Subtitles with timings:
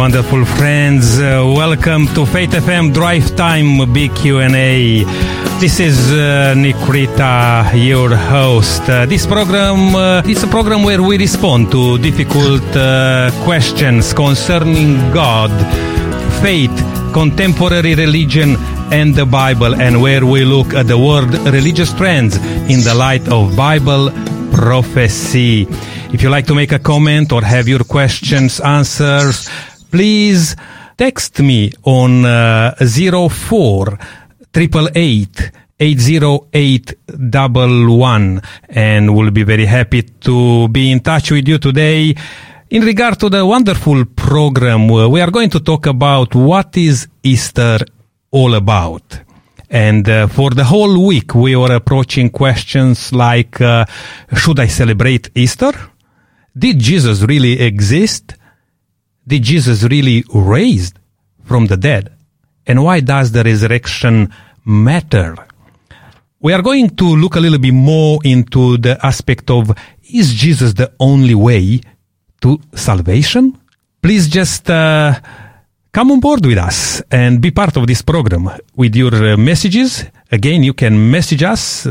[0.00, 1.20] wonderful friends.
[1.20, 5.04] Uh, welcome to Faith FM Drive Time Big Q&A.
[5.60, 8.80] This is uh, Nick Rita, your host.
[8.88, 14.96] Uh, this program uh, is a program where we respond to difficult uh, questions concerning
[15.12, 15.50] God,
[16.40, 16.74] faith,
[17.12, 18.56] contemporary religion,
[18.90, 22.36] and the Bible, and where we look at the world religious trends
[22.72, 24.08] in the light of Bible
[24.50, 25.66] prophecy.
[26.12, 29.36] If you like to make a comment or have your questions answered,
[29.90, 30.56] please
[30.96, 33.98] text me on uh, 04
[34.54, 42.14] 888 80811 and we'll be very happy to be in touch with you today.
[42.68, 47.06] In regard to the wonderful program, uh, we are going to talk about what is
[47.22, 47.78] Easter
[48.30, 49.20] all about.
[49.70, 53.84] And uh, for the whole week, we were approaching questions like, uh,
[54.36, 55.72] should I celebrate Easter?
[56.56, 58.34] Did Jesus really exist?
[59.26, 60.98] Did Jesus really raised
[61.44, 62.12] from the dead?
[62.66, 64.32] And why does the resurrection
[64.64, 65.36] matter?
[66.40, 69.76] We are going to look a little bit more into the aspect of
[70.12, 71.80] is Jesus the only way
[72.40, 73.58] to salvation?
[74.00, 75.14] Please just uh,
[75.92, 80.04] come on board with us and be part of this program with your uh, messages.
[80.32, 81.86] Again, you can message us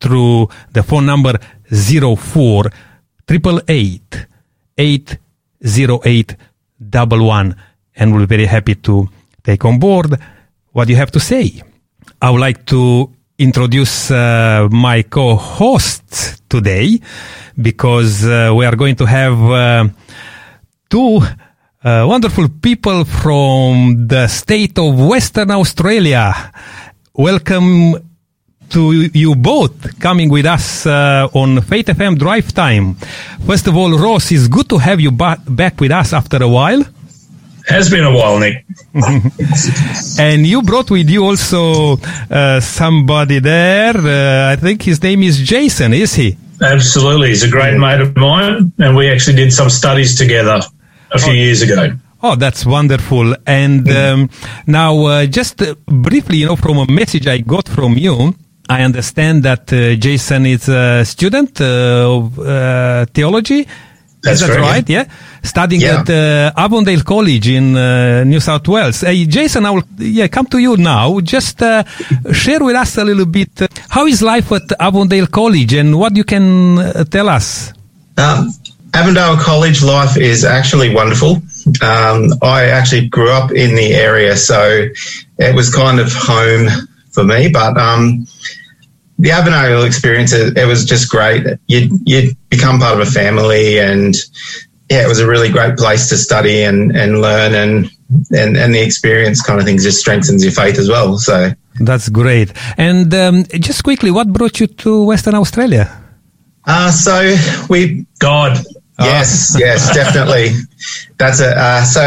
[0.00, 1.38] through the phone number
[1.70, 2.70] 04
[3.26, 4.26] 888
[4.76, 6.36] 808
[6.94, 7.54] 11
[7.96, 9.08] and we'll be very happy to
[9.42, 10.18] take on board
[10.72, 11.62] what you have to say.
[12.20, 17.00] I would like to introduce uh, my co-host today
[17.60, 19.88] because uh, we are going to have uh,
[20.90, 21.20] two
[21.84, 26.34] uh, wonderful people from the state of Western Australia.
[27.14, 28.07] Welcome
[28.70, 32.94] to you both coming with us uh, on Faith FM Drive Time.
[33.46, 36.48] First of all, Ross, it's good to have you ba- back with us after a
[36.48, 36.82] while.
[37.66, 38.64] Has been a while, Nick.
[40.18, 41.98] and you brought with you also
[42.30, 43.96] uh, somebody there.
[43.96, 46.36] Uh, I think his name is Jason, is he?
[46.62, 47.28] Absolutely.
[47.28, 50.60] He's a great mate of mine, and we actually did some studies together
[51.12, 51.36] a few oh.
[51.36, 51.92] years ago.
[52.22, 53.36] Oh, that's wonderful.
[53.46, 54.30] And um,
[54.66, 58.34] now, uh, just uh, briefly, you know, from a message I got from you,
[58.68, 63.66] I understand that uh, Jason is a student uh, of uh, theology.
[64.22, 64.88] That's is that right?
[64.88, 65.04] Yeah.
[65.04, 65.12] yeah?
[65.42, 66.00] Studying Yeah.
[66.00, 69.00] at uh, Avondale College in uh, New South Wales.
[69.00, 71.20] Hey, Jason, I will yeah, come to you now.
[71.20, 71.84] Just uh,
[72.32, 76.16] share with us a little bit uh, how is life at Avondale College and what
[76.16, 77.72] you can uh, tell us.
[78.18, 78.52] Um,
[78.92, 81.40] Avondale College life is actually wonderful.
[81.82, 84.88] Um, I actually grew up in the area, so
[85.38, 86.68] it was kind of home
[87.18, 87.48] for me.
[87.48, 88.26] But um,
[89.18, 91.44] the Avondale experience, it, it was just great.
[91.66, 94.14] You'd, you'd become part of a family, and
[94.88, 97.90] yeah, it was a really great place to study and, and learn, and,
[98.30, 101.18] and and the experience kind of things just strengthens your faith as well.
[101.18, 102.52] So That's great.
[102.76, 105.86] And um, just quickly, what brought you to Western Australia?
[106.64, 107.14] Uh, so
[107.68, 108.58] we God.
[109.00, 110.50] Yes, yes, definitely.
[111.18, 111.54] That's it.
[111.56, 112.02] Uh, so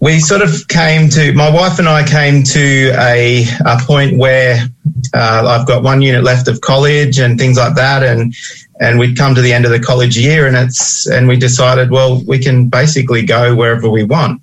[0.00, 4.64] we sort of came to my wife and I came to a, a point where
[5.12, 8.34] uh, I've got one unit left of college and things like that, and
[8.80, 11.90] and we'd come to the end of the college year, and it's and we decided,
[11.90, 14.40] well, we can basically go wherever we want,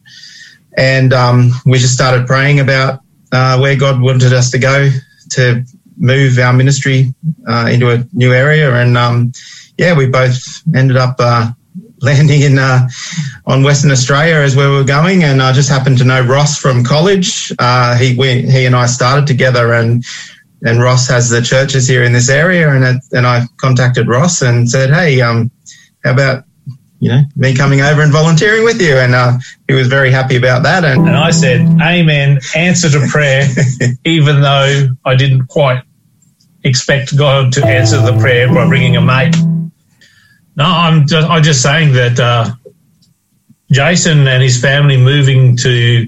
[0.77, 3.01] and um, we just started praying about
[3.31, 4.89] uh, where God wanted us to go
[5.31, 5.63] to
[5.97, 7.13] move our ministry
[7.47, 9.31] uh, into a new area, and um,
[9.77, 10.37] yeah, we both
[10.75, 11.51] ended up uh,
[12.05, 12.87] landing in uh,
[13.45, 16.57] on Western Australia is where we were going, and I just happened to know Ross
[16.57, 17.51] from college.
[17.59, 20.05] Uh, he we, he and I started together, and
[20.63, 24.41] and Ross has the churches here in this area, and it, and I contacted Ross
[24.41, 25.51] and said, hey, um,
[26.03, 26.45] how about
[26.99, 30.35] you know me coming over and volunteering with you, and uh, he was very happy
[30.35, 33.47] about that, and And I said, Amen, answer to prayer,
[34.05, 35.83] even though I didn't quite
[36.63, 39.35] expect God to answer the prayer by bringing a mate.
[40.55, 42.51] No, I'm just, I'm just saying that uh,
[43.71, 46.07] Jason and his family moving to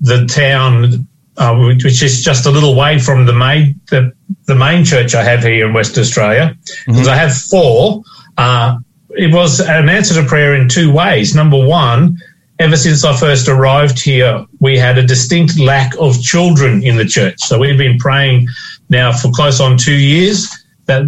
[0.00, 1.06] the town,
[1.36, 4.12] uh, which is just a little way from the main the,
[4.46, 6.56] the main church I have here in West Australia,
[6.86, 8.02] because I have four.
[8.36, 8.78] Uh,
[9.10, 11.34] it was an answer to prayer in two ways.
[11.34, 12.18] Number one,
[12.58, 17.04] ever since I first arrived here, we had a distinct lack of children in the
[17.04, 17.38] church.
[17.38, 18.48] So we've been praying
[18.88, 20.48] now for close on two years
[20.86, 21.02] that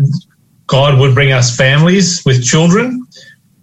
[0.70, 3.04] God would bring us families with children.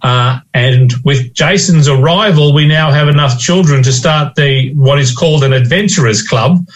[0.01, 5.15] Uh, and with Jason's arrival, we now have enough children to start the what is
[5.15, 6.67] called an adventurers club,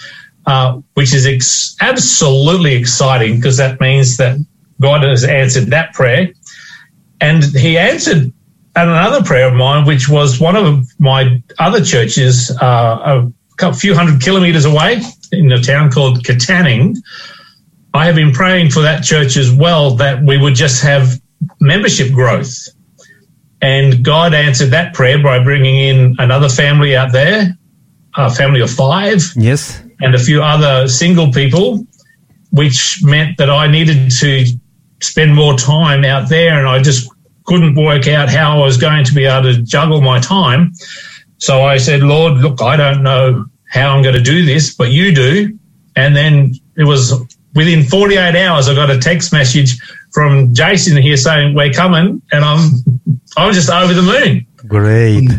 [0.45, 4.37] uh, which is ex- absolutely exciting because that means that
[4.79, 6.29] God has answered that prayer,
[7.19, 8.31] and He answered
[8.75, 13.29] another prayer of mine, which was one of my other churches uh,
[13.61, 15.01] a few hundred kilometres away
[15.33, 16.95] in a town called Katanning.
[17.93, 21.19] I have been praying for that church as well that we would just have
[21.59, 22.67] membership growth.
[23.61, 27.57] And God answered that prayer by bringing in another family out there,
[28.15, 29.21] a family of five.
[29.35, 29.83] Yes.
[29.99, 31.85] And a few other single people,
[32.51, 34.45] which meant that I needed to
[35.01, 36.57] spend more time out there.
[36.57, 37.09] And I just
[37.45, 40.73] couldn't work out how I was going to be able to juggle my time.
[41.37, 44.91] So I said, Lord, look, I don't know how I'm going to do this, but
[44.91, 45.57] you do.
[45.95, 47.13] And then it was
[47.55, 49.77] within 48 hours, I got a text message
[50.11, 52.21] from Jason here saying, we're coming.
[52.31, 52.59] And I'm,
[53.37, 54.45] I'm just over the moon.
[54.67, 55.29] Great.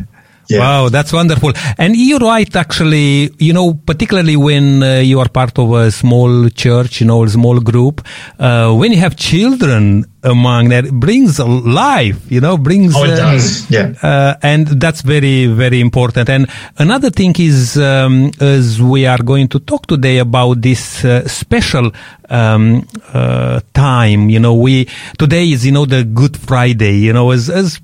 [0.49, 0.59] Yeah.
[0.59, 1.53] Wow, that's wonderful.
[1.79, 6.49] And you're right, actually, you know, particularly when uh, you are part of a small
[6.50, 8.06] church, you know, a small group,
[8.38, 12.94] uh, when you have children among that brings life, you know, brings.
[12.96, 13.70] Oh, it uh, does.
[13.70, 13.94] Yeah.
[14.02, 16.28] Uh, and that's very, very important.
[16.28, 16.48] And
[16.78, 21.90] another thing is, um, as we are going to talk today about this uh, special
[22.28, 24.88] um, uh, time, you know, we
[25.19, 27.80] today is, you know, the Good Friday, you know, as, as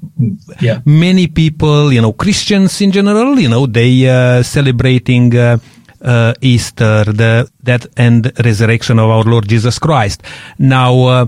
[0.60, 0.80] yeah.
[0.84, 5.36] many people, you know, Christians in general, you know, they uh, celebrating.
[5.36, 5.58] Uh,
[6.00, 10.22] uh, Easter, the death and resurrection of our Lord Jesus Christ.
[10.56, 11.26] Now, uh,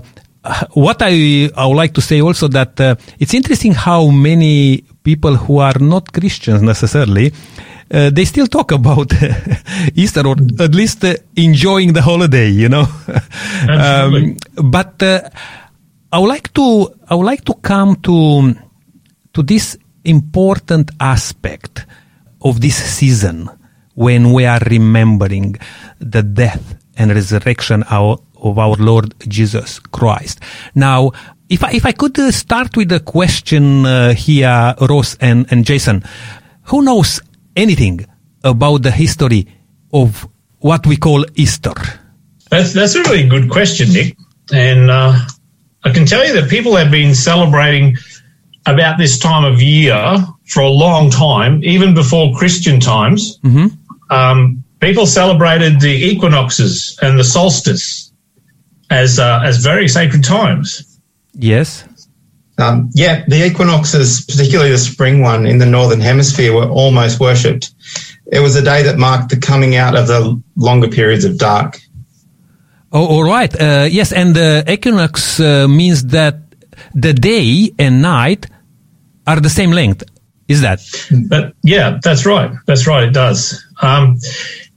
[0.73, 5.35] what I, I would like to say also that uh, it's interesting how many people
[5.35, 7.31] who are not Christians necessarily
[7.91, 9.11] uh, they still talk about
[9.95, 12.87] Easter or at least uh, enjoying the holiday, you know.
[13.69, 15.29] um, but uh,
[16.11, 18.55] I would like to I would like to come to
[19.33, 21.85] to this important aspect
[22.41, 23.49] of this season
[23.95, 25.55] when we are remembering
[25.99, 30.39] the death and resurrection of of our Lord Jesus Christ.
[30.75, 31.11] Now,
[31.49, 35.65] if I, if I could uh, start with a question uh, here, Ross and, and
[35.65, 36.03] Jason,
[36.63, 37.21] who knows
[37.55, 38.05] anything
[38.43, 39.47] about the history
[39.93, 40.27] of
[40.59, 41.73] what we call Easter?
[42.49, 44.17] That's, that's a really good question, Nick.
[44.53, 45.17] And uh,
[45.83, 47.97] I can tell you that people have been celebrating
[48.65, 50.17] about this time of year
[50.47, 53.39] for a long time, even before Christian times.
[53.39, 53.67] Mm-hmm.
[54.13, 58.00] Um, people celebrated the equinoxes and the solstice
[58.91, 60.99] as uh, as very sacred times.
[61.33, 61.85] Yes.
[62.57, 67.73] Um, yeah, the equinoxes, particularly the spring one in the northern hemisphere, were almost worshipped.
[68.31, 71.81] It was a day that marked the coming out of the longer periods of dark.
[72.91, 73.53] Oh, all right.
[73.59, 76.35] Uh, yes, and the equinox uh, means that
[76.93, 78.45] the day and night
[79.25, 80.03] are the same length.
[80.47, 80.81] Is that?
[81.29, 82.51] But yeah, that's right.
[82.67, 83.05] That's right.
[83.05, 83.65] It does.
[83.81, 84.19] Um,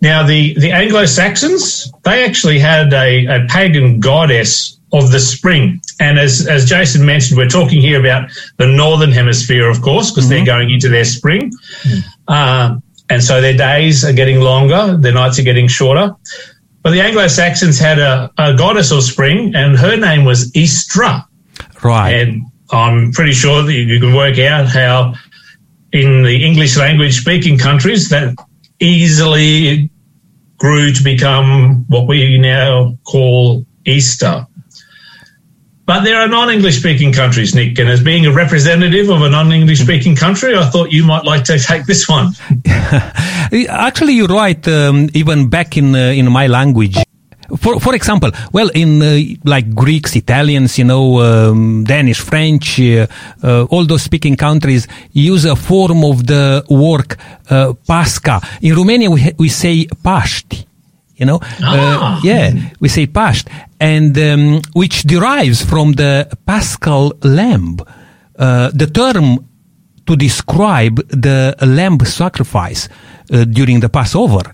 [0.01, 5.81] now, the, the Anglo Saxons, they actually had a, a pagan goddess of the spring.
[5.99, 10.25] And as, as Jason mentioned, we're talking here about the northern hemisphere, of course, because
[10.25, 10.45] mm-hmm.
[10.45, 11.51] they're going into their spring.
[11.83, 12.03] Mm.
[12.29, 12.77] Uh,
[13.11, 16.15] and so their days are getting longer, their nights are getting shorter.
[16.83, 21.27] But the Anglo Saxons had a, a goddess of spring, and her name was Istra.
[21.83, 22.11] Right.
[22.11, 25.15] And I'm pretty sure that you can work out how,
[25.93, 28.37] in the English language speaking countries, that
[28.81, 29.91] easily
[30.57, 34.47] grew to become what we now call Easter.
[35.87, 39.29] But there are non English speaking countries, Nick, and as being a representative of a
[39.29, 42.33] non English speaking country, I thought you might like to take this one.
[43.69, 44.67] Actually, you're right.
[44.67, 46.97] Um, even back in, uh, in my language,
[47.57, 53.07] for for example, well, in uh, like Greeks, Italians, you know, um, Danish, French, uh,
[53.43, 57.17] uh, all those speaking countries use a form of the work
[57.51, 58.41] uh, Pascha.
[58.61, 60.67] In Romania, we we say Paști.
[61.17, 62.21] You know, ah.
[62.25, 67.77] yeah, we say Paști, and um, which derives from the Paschal lamb.
[68.37, 69.39] Uh, the term
[70.07, 72.89] to describe the lamb sacrifice
[73.33, 74.53] uh, during the Passover.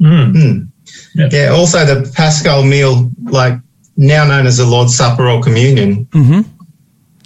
[0.00, 0.68] Mm.
[1.14, 1.28] Yeah.
[1.30, 1.48] yeah.
[1.48, 3.54] Also, the Paschal meal, like
[3.96, 6.06] now known as the Lord's Supper or Communion.
[6.06, 6.40] Mm-hmm.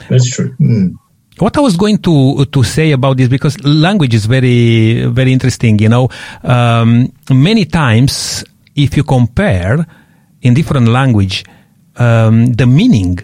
[0.09, 0.55] That's true.
[0.61, 0.95] Mm.
[1.39, 5.79] What I was going to to say about this because language is very very interesting.
[5.79, 6.09] You know,
[6.43, 8.45] um, many times
[8.75, 9.87] if you compare
[10.43, 11.45] in different language,
[11.97, 13.19] um, the meaning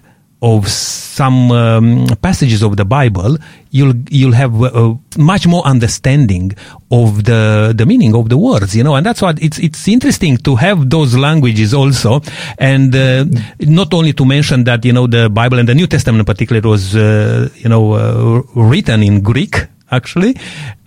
[0.45, 3.39] of some um, passages of the Bible,
[3.71, 6.53] you'll you'll have a much more understanding
[6.91, 10.37] of the the meaning of the words, you know, and that's what it's it's interesting
[10.37, 12.21] to have those languages also,
[12.59, 13.25] and uh,
[13.61, 16.61] not only to mention that you know the Bible and the New Testament in particular
[16.61, 19.57] was uh, you know uh, written in Greek
[19.91, 20.37] actually,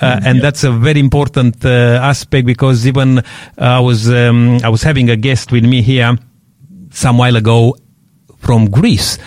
[0.01, 3.23] uh, and that's a very important uh, aspect because even uh,
[3.57, 6.15] I was um, I was having a guest with me here
[6.91, 7.75] some while ago
[8.39, 9.17] from Greece,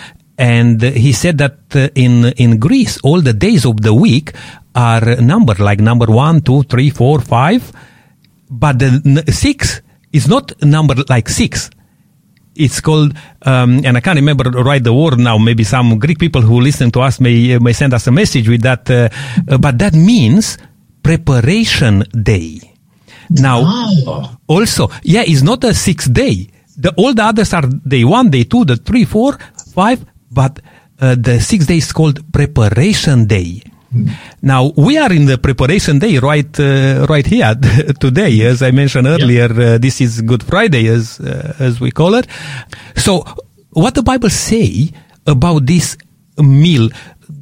[0.41, 4.33] and he said that uh, in in Greece all the days of the week
[4.73, 7.61] are numbered like number one, two, three, four, five,
[8.49, 9.81] but the n- six
[10.11, 11.69] is not numbered like six.
[12.55, 13.13] It's called,
[13.51, 15.37] um, and I can't remember right the word now.
[15.37, 18.61] Maybe some Greek people who listen to us may may send us a message with
[18.63, 18.89] that.
[18.89, 19.07] Uh,
[19.47, 20.57] uh, but that means
[21.03, 22.59] preparation day.
[23.29, 24.35] Now, Oh.
[24.47, 26.49] also, yeah, it's not a sixth day.
[26.77, 29.37] The all the others are day one, day two, the three, four,
[29.73, 30.59] five, but
[30.99, 33.61] uh, the sixth day is called preparation day.
[34.41, 37.53] Now we are in the preparation day right uh, right here
[37.99, 39.51] today, as I mentioned earlier.
[39.51, 42.25] Uh, this is Good Friday, as uh, as we call it.
[42.95, 43.25] So,
[43.71, 44.91] what the Bible say
[45.27, 45.97] about this
[46.37, 46.89] meal?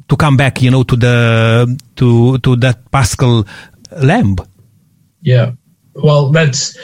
[0.08, 3.46] To come back, you know, to the to to that Paschal
[4.02, 4.34] lamb.
[5.22, 5.52] Yeah.
[5.94, 6.76] Well, that's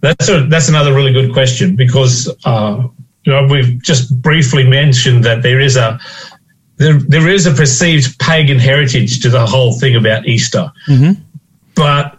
[0.00, 2.86] that's a, that's another really good question because uh,
[3.24, 5.98] you know we've just briefly mentioned that there is a
[6.76, 11.20] there, there is a perceived pagan heritage to the whole thing about Easter, mm-hmm.
[11.74, 12.18] but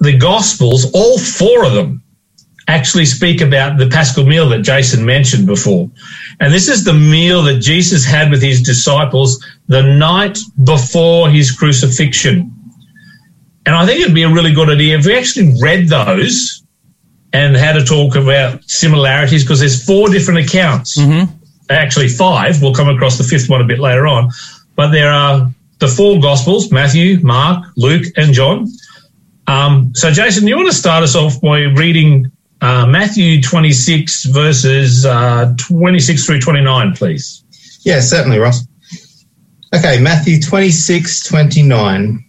[0.00, 2.02] the Gospels, all four of them,
[2.68, 5.90] actually speak about the Paschal meal that Jason mentioned before.
[6.40, 11.52] And this is the meal that Jesus had with his disciples the night before his
[11.52, 12.52] crucifixion.
[13.66, 16.63] And I think it'd be a really good idea if we actually read those
[17.34, 20.96] and had a talk about similarities because there's four different accounts.
[21.68, 22.62] Actually, five.
[22.62, 24.30] We'll come across the fifth one a bit later on.
[24.76, 25.50] But there are
[25.80, 28.68] the four Gospels Matthew, Mark, Luke, and John.
[29.48, 35.04] Um, so, Jason, you want to start us off by reading uh, Matthew 26, verses
[35.04, 37.42] uh, 26 through 29, please?
[37.80, 38.66] Yeah, certainly, Ross.
[39.74, 42.24] Okay, Matthew 26, 29.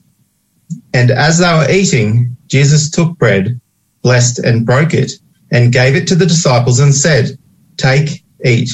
[0.93, 3.61] And as they were eating, Jesus took bread,
[4.05, 5.13] blessed and broke it,
[5.51, 7.39] and gave it to the disciples and said,
[7.75, 8.69] Take, eat.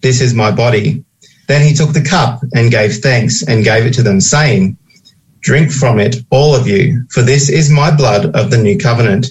[0.00, 1.04] This is my body.
[1.46, 4.78] Then he took the cup and gave thanks and gave it to them, saying,
[5.40, 9.26] Drink from it, all of you, for this is my blood of the new covenant,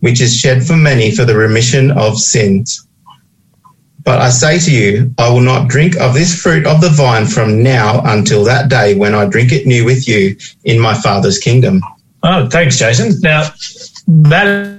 [0.00, 2.88] which is shed for many for the remission of sins.
[4.02, 7.26] But I say to you, I will not drink of this fruit of the vine
[7.26, 11.38] from now until that day when I drink it new with you in my Father's
[11.38, 11.82] kingdom.
[12.22, 13.20] Oh, thanks, Jason.
[13.20, 13.50] Now,
[14.06, 14.75] that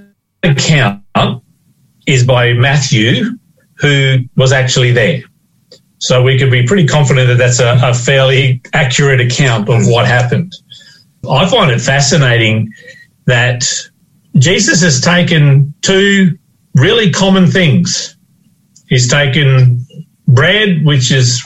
[0.47, 1.03] account
[2.05, 3.37] is by Matthew,
[3.75, 5.21] who was actually there.
[5.99, 10.05] So we could be pretty confident that that's a, a fairly accurate account of what
[10.05, 10.53] happened.
[11.29, 12.71] I find it fascinating
[13.25, 13.65] that
[14.37, 16.37] Jesus has taken two
[16.75, 18.15] really common things.
[18.87, 19.85] He's taken
[20.27, 21.43] bread, which is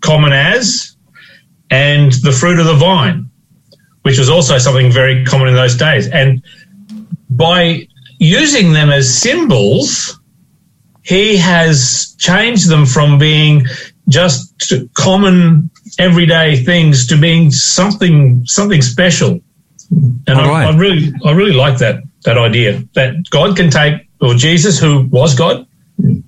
[0.00, 0.96] common as,
[1.70, 3.28] and the fruit of the vine,
[4.02, 6.08] which was also something very common in those days.
[6.08, 6.42] And
[7.28, 10.20] by using them as symbols,
[11.02, 13.66] he has changed them from being
[14.08, 19.40] just common everyday things to being something something special.
[19.90, 20.74] And I, right.
[20.74, 25.06] I really I really like that that idea that God can take or Jesus who
[25.06, 25.66] was God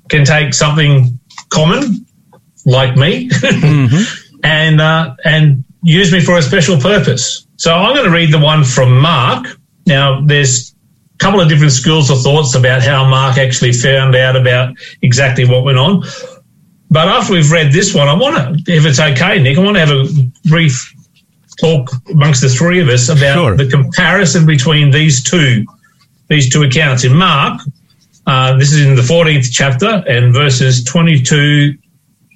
[0.08, 1.18] can take something
[1.50, 2.06] common
[2.64, 3.30] like me
[4.42, 7.46] and uh, and use me for a special purpose.
[7.56, 9.46] So I'm going to read the one from Mark.
[9.86, 10.69] Now there's
[11.20, 15.64] couple of different schools of thoughts about how Mark actually found out about exactly what
[15.64, 16.02] went on.
[16.90, 19.76] But after we've read this one, I want to, if it's okay, Nick, I want
[19.76, 20.06] to have a
[20.48, 20.92] brief
[21.60, 23.56] talk amongst the three of us about Sure.
[23.56, 25.64] the comparison between these two
[26.28, 27.04] these two accounts.
[27.04, 27.60] In Mark,
[28.26, 31.76] uh, this is in the 14th chapter and verses 22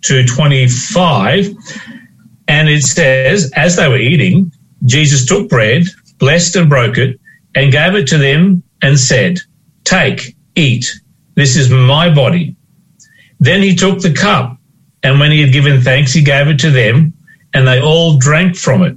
[0.03, 1.47] to 25.
[2.49, 4.51] And it says, as they were eating,
[4.85, 5.85] Jesus took bread,
[6.19, 7.21] blessed and broke it,
[7.55, 9.41] and gave it to them and said,
[9.85, 10.87] Take, eat.
[11.35, 12.57] This is my body.
[13.41, 14.57] Then he took the cup,
[15.03, 17.13] and when he had given thanks, he gave it to them,
[17.53, 18.97] and they all drank from it.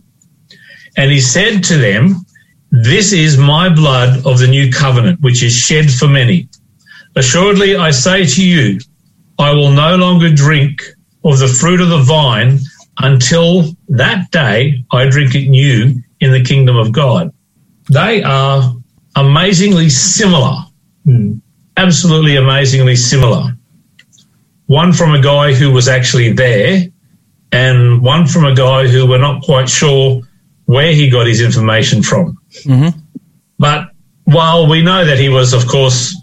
[0.96, 2.26] And he said to them,
[2.72, 6.48] This is my blood of the new covenant, which is shed for many.
[7.16, 8.80] Assuredly, I say to you,
[9.40, 10.82] I will no longer drink
[11.24, 12.60] of the fruit of the vine
[13.00, 17.34] until that day I drink it new in the kingdom of God.
[17.90, 18.76] They are
[19.18, 20.56] amazingly similar.
[21.04, 21.40] Hmm.
[21.76, 23.58] Absolutely amazingly similar.
[24.68, 26.88] One from a guy who was actually there,
[27.52, 30.22] and one from a guy who we're not quite sure
[30.66, 32.38] where he got his information from.
[32.64, 33.00] Mm-hmm.
[33.58, 33.90] But
[34.26, 36.16] while we know that he was, of course,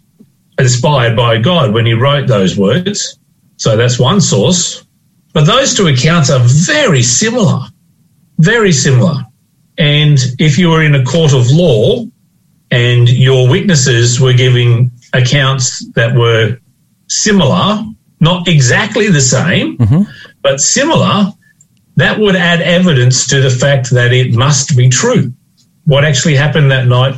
[0.59, 3.19] inspired by God when he wrote those words,
[3.57, 4.85] so that's one source.
[5.33, 7.61] But those two accounts are very similar,
[8.39, 9.25] very similar.
[9.79, 12.05] And if you were in a court of law
[12.75, 16.59] and your witnesses were giving accounts that were
[17.07, 17.85] similar,
[18.19, 19.77] not exactly the same,
[20.43, 21.33] but similar,
[21.95, 25.33] that would add evidence to the fact that it must be true.
[25.85, 27.15] What actually happened that night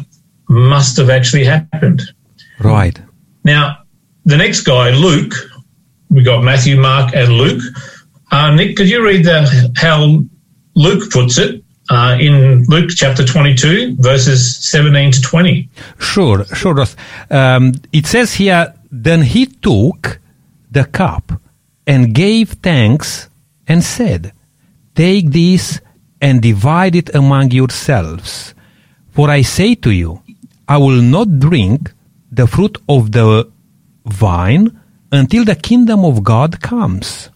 [0.48, 2.02] must have actually happened.
[2.60, 3.00] Right.
[3.42, 3.78] Now,
[4.26, 5.32] the next guy, Luke,
[6.10, 7.62] we got Matthew, Mark, and Luke.
[8.30, 10.22] Uh, Nick, could you read the, how
[10.74, 15.68] Luke puts it uh, in Luke chapter 22, verses 17 to 20?
[15.98, 16.84] Sure, sure.
[17.30, 20.18] Um, it says here, then he took
[20.70, 21.32] the cup
[21.86, 23.28] and gave thanks
[23.66, 24.32] and said,
[24.94, 25.80] Take this
[26.20, 28.54] and divide it among yourselves.
[29.10, 30.22] For I say to you,
[30.68, 31.92] I will not drink
[32.32, 33.50] the fruit of the
[34.06, 34.80] vine
[35.12, 37.30] until the kingdom of God comes.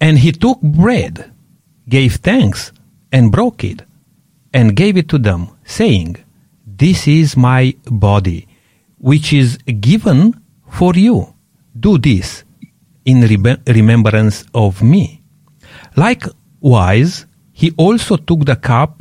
[0.00, 1.30] And he took bread,
[1.88, 2.72] gave thanks,
[3.16, 3.80] and broke it,
[4.52, 6.12] and gave it to them, saying,
[6.82, 7.62] This is my
[8.06, 8.40] body,
[8.98, 9.56] which is
[9.90, 10.20] given
[10.78, 11.16] for you.
[11.86, 12.44] Do this
[13.06, 15.22] in rem- remembrance of me.
[15.96, 17.24] Likewise,
[17.60, 18.94] he also took the cup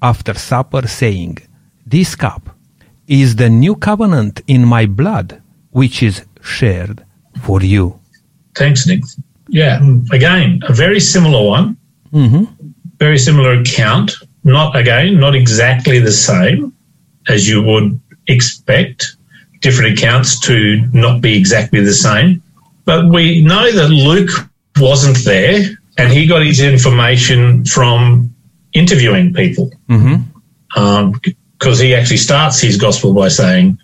[0.00, 1.38] after supper, saying,
[1.84, 2.44] This cup
[3.08, 7.04] is the new covenant in my blood, which is shared
[7.42, 7.98] for you.
[8.54, 9.02] Thanks, Nick.
[9.48, 9.80] Yeah,
[10.12, 11.76] again, a very similar one,
[12.12, 12.44] hmm
[12.98, 14.12] very similar account.
[14.44, 16.74] Not again, not exactly the same
[17.28, 19.16] as you would expect.
[19.60, 22.42] Different accounts to not be exactly the same.
[22.84, 24.30] But we know that Luke
[24.78, 28.34] wasn't there and he got his information from
[28.72, 29.70] interviewing people.
[29.88, 30.22] Mm-hmm.
[30.80, 31.20] Um,
[31.58, 33.78] because he actually starts his gospel by saying,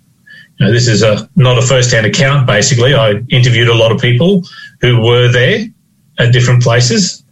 [0.59, 2.47] you know, this is a not a first-hand account.
[2.47, 4.43] Basically, I interviewed a lot of people
[4.83, 5.67] who were there
[6.19, 7.25] at different places.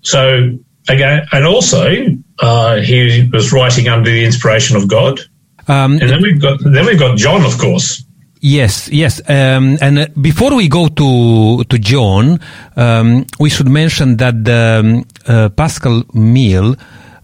[0.00, 0.58] So
[0.88, 1.82] again, and also
[2.38, 5.20] uh, he was writing under the inspiration of God.
[5.68, 8.04] Um, And then we've got then we've got John, of course.
[8.40, 9.20] Yes, yes.
[9.28, 12.38] Um, and uh, before we go to to John,
[12.76, 16.76] um, we should mention that the um, uh, Paschal meal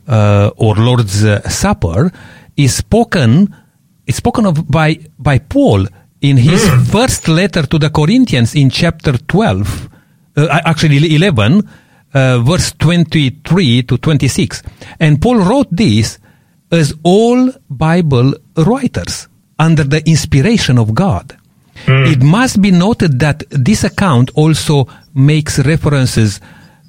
[0.08, 2.10] uh, or Lord's uh, Supper
[2.56, 3.54] is spoken
[4.06, 5.86] is spoken of by by Paul
[6.20, 9.88] in his first letter to the Corinthians in chapter twelve,
[10.36, 11.62] uh, actually eleven,
[12.14, 14.62] uh, verse twenty three to twenty six,
[15.00, 16.18] and Paul wrote this
[16.70, 21.36] as all Bible writers under the inspiration of God.
[21.86, 26.40] It must be noted that this account also makes references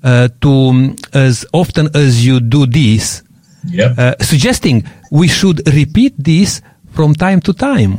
[0.03, 3.23] uh, to um, as often as you do this,
[3.65, 3.97] Yep.
[3.97, 7.97] uh, suggesting we should repeat this from time to time.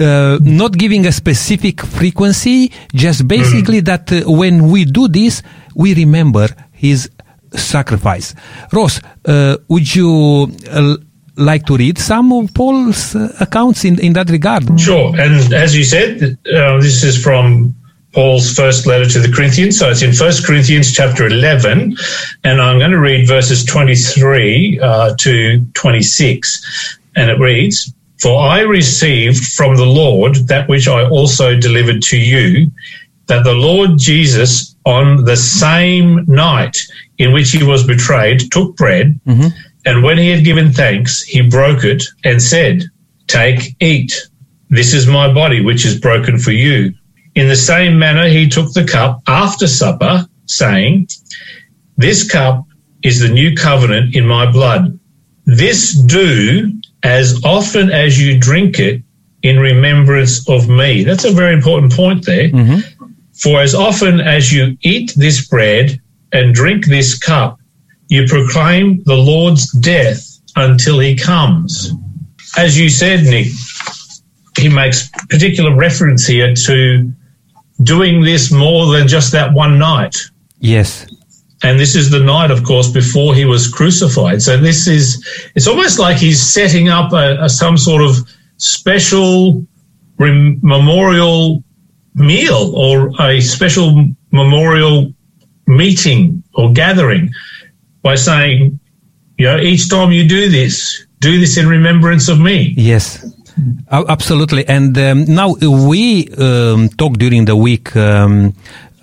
[0.00, 5.42] Uh, not giving a specific frequency, just basically that uh, when we do this,
[5.74, 7.10] we remember his
[7.52, 8.34] sacrifice.
[8.72, 10.96] Ross, uh, would you uh,
[11.36, 14.78] like to read some of Paul's uh, accounts in, in that regard?
[14.78, 15.18] Sure.
[15.18, 17.74] And as you said, uh, this is from
[18.12, 19.78] Paul's first letter to the Corinthians.
[19.78, 21.96] So it's in 1 Corinthians chapter 11.
[22.44, 26.98] And I'm going to read verses 23 uh, to 26.
[27.16, 32.18] And it reads, For I received from the Lord that which I also delivered to
[32.18, 32.70] you,
[33.26, 36.76] that the Lord Jesus, on the same night
[37.18, 39.20] in which he was betrayed, took bread.
[39.26, 39.48] Mm-hmm.
[39.84, 42.84] And when he had given thanks, he broke it and said,
[43.28, 44.28] Take, eat.
[44.70, 46.94] This is my body, which is broken for you.
[47.34, 51.08] In the same manner, he took the cup after supper, saying,
[51.96, 52.64] This cup
[53.02, 54.98] is the new covenant in my blood.
[55.44, 59.02] This do as often as you drink it
[59.42, 61.04] in remembrance of me.
[61.04, 62.48] That's a very important point there.
[62.48, 63.04] Mm-hmm.
[63.34, 66.00] For as often as you eat this bread
[66.32, 67.60] and drink this cup,
[68.08, 71.92] you proclaim the Lord's death until he comes.
[72.56, 73.48] As you said, Nick,
[74.58, 77.12] he makes particular reference here to
[77.82, 80.16] doing this more than just that one night.
[80.58, 81.06] Yes.
[81.62, 84.42] And this is the night, of course, before he was crucified.
[84.42, 85.24] So this is,
[85.56, 88.16] it's almost like he's setting up a, a some sort of
[88.58, 89.66] special
[90.18, 91.64] rem- memorial
[92.14, 95.12] meal or a special memorial
[95.66, 97.30] meeting or gathering
[98.02, 98.78] by saying,
[99.36, 102.74] you know, each time you do this, do this in remembrance of me.
[102.76, 103.24] Yes,
[103.90, 104.66] absolutely.
[104.68, 108.54] And um, now we um, talk during the week um,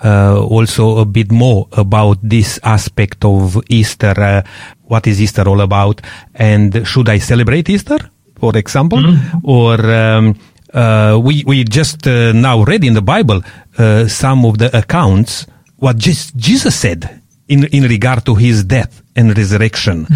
[0.04, 4.14] also a bit more about this aspect of Easter.
[4.18, 4.42] Uh,
[4.84, 6.02] what is Easter all about?
[6.34, 7.98] And should I celebrate Easter,
[8.36, 9.02] for example?
[9.44, 10.36] Or um,
[10.74, 13.42] uh, we we just uh, now read in the Bible
[13.78, 19.02] uh, some of the accounts what just Jesus said in in regard to his death
[19.16, 20.08] and resurrection,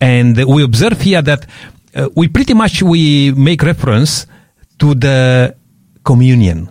[0.00, 1.46] and we observe here that
[1.94, 4.26] uh, we pretty much we make reference
[4.78, 5.54] to the
[6.04, 6.68] communion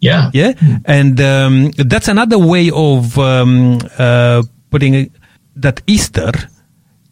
[0.00, 0.30] Yeah.
[0.32, 0.52] Yeah,
[0.84, 5.12] and um, that's another way of um, uh, putting it,
[5.56, 6.30] that Easter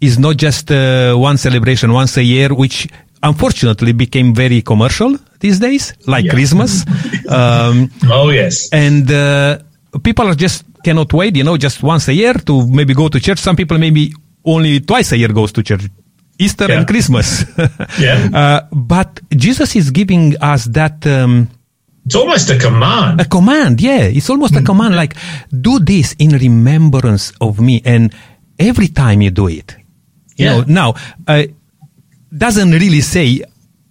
[0.01, 2.87] is not just uh, one celebration once a year, which
[3.23, 6.33] unfortunately became very commercial these days, like Yeah.
[6.33, 6.85] Christmas.
[7.29, 8.69] um, Oh, yes.
[8.73, 9.59] and uh,
[10.05, 13.19] people are just cannot wait, you know, just once a year to maybe go to
[13.19, 13.39] church.
[13.41, 14.13] Some people maybe
[14.45, 15.87] only twice a year goes to church.
[16.39, 16.79] Easter Yeah.
[16.79, 17.45] and Christmas.
[17.99, 18.29] Yeah.
[18.33, 21.49] Uh, but Jesus is giving us that um,
[22.07, 23.21] It's almost a command.
[23.21, 23.81] a command.
[23.81, 24.95] Yeah, it's almost a command.
[24.95, 25.17] Like
[25.51, 28.15] do this in remembrance of me, and
[28.59, 29.75] every time you do it,
[30.37, 30.57] you Yeah.
[30.59, 30.65] know.
[30.69, 30.95] Now,
[31.27, 31.43] uh,
[32.37, 33.43] doesn't really say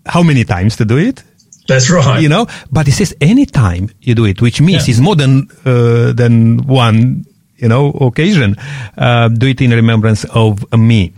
[0.06, 1.24] how many times to do it
[1.68, 2.22] That's right.
[2.22, 4.92] you know but it says anytime you do it which means Yeah.
[4.92, 7.26] it's more than uh, than one
[7.58, 8.56] you know occasion
[8.98, 11.14] uh, do it in remembrance of me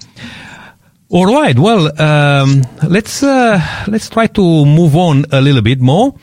[1.10, 6.14] all right well um, let's uh, let's try to move on a little bit more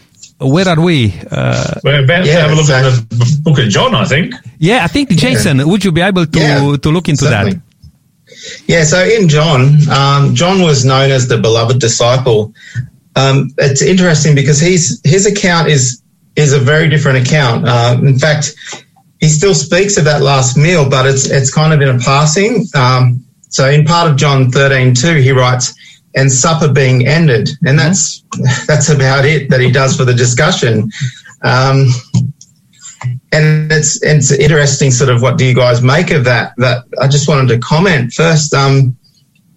[0.44, 3.58] where are we uh, We're about Yeah, to have a look so- at the book
[3.58, 4.34] of John, I think.
[4.58, 7.54] yeah i think jason would you be able to Yeah, to look into certainly.
[7.54, 7.62] that
[8.66, 12.52] Yeah, so in John, um, John was known as the beloved disciple.
[13.16, 16.02] Um, it's interesting because he's, his account is
[16.36, 17.58] is a very different account.
[17.68, 18.44] Uh, in fact,
[19.20, 22.66] he still speaks of that last meal, but it's it's kind of in a passing.
[22.74, 25.72] Um, so in part of John thirteen two, he writes,
[26.14, 28.24] "And supper being ended," and that's
[28.66, 30.90] that's about it that he does for the discussion.
[31.42, 31.88] Um,
[33.32, 37.08] and it's it's interesting sort of what do you guys make of that that i
[37.08, 38.96] just wanted to comment first um,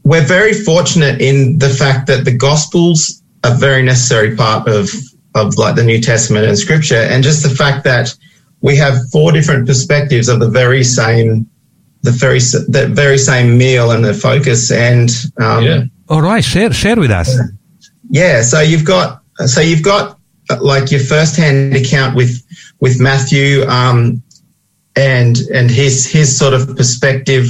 [0.04, 4.89] we're very fortunate in the fact that the gospels are a very necessary part of
[5.36, 8.13] of like the new testament and scripture and just the fact that
[8.62, 11.48] we have four different perspectives of the very same
[12.02, 15.84] the very the very same meal and the focus and um, Yeah.
[16.10, 17.38] All right share share with us
[18.10, 20.20] yeah, so you've got so you've got
[20.62, 22.43] like your first-hand account with
[22.80, 24.24] with Matthew um,
[24.96, 27.50] and and his his sort of perspective.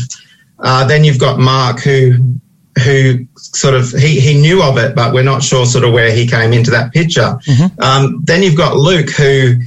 [0.60, 2.40] Uh, then you've got Mark who
[2.84, 6.12] who sort of he he knew of it, but we're not sure sort of where
[6.12, 7.40] he came into that picture.
[7.80, 9.62] Um, then you've got Luke who.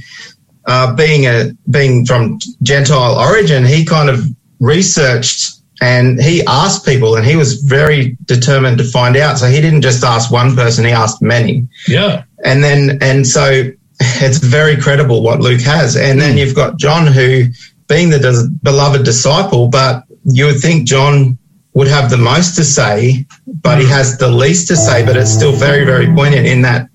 [0.63, 4.23] Uh, being a being from Gentile origin, he kind of
[4.59, 9.39] researched and he asked people, and he was very determined to find out.
[9.39, 12.23] So he didn't just ask one person; he asked many Yeah.
[12.45, 15.97] and then and so it's very credible what Luke has.
[15.97, 16.37] And then hmm.
[16.37, 17.45] you've got John, who
[17.87, 21.37] being the dis- beloved disciple, but you would think John
[21.73, 23.91] would have the most to say, but he hmm.
[23.91, 25.03] has the least to say.
[25.03, 26.91] But it's still very very poignant in that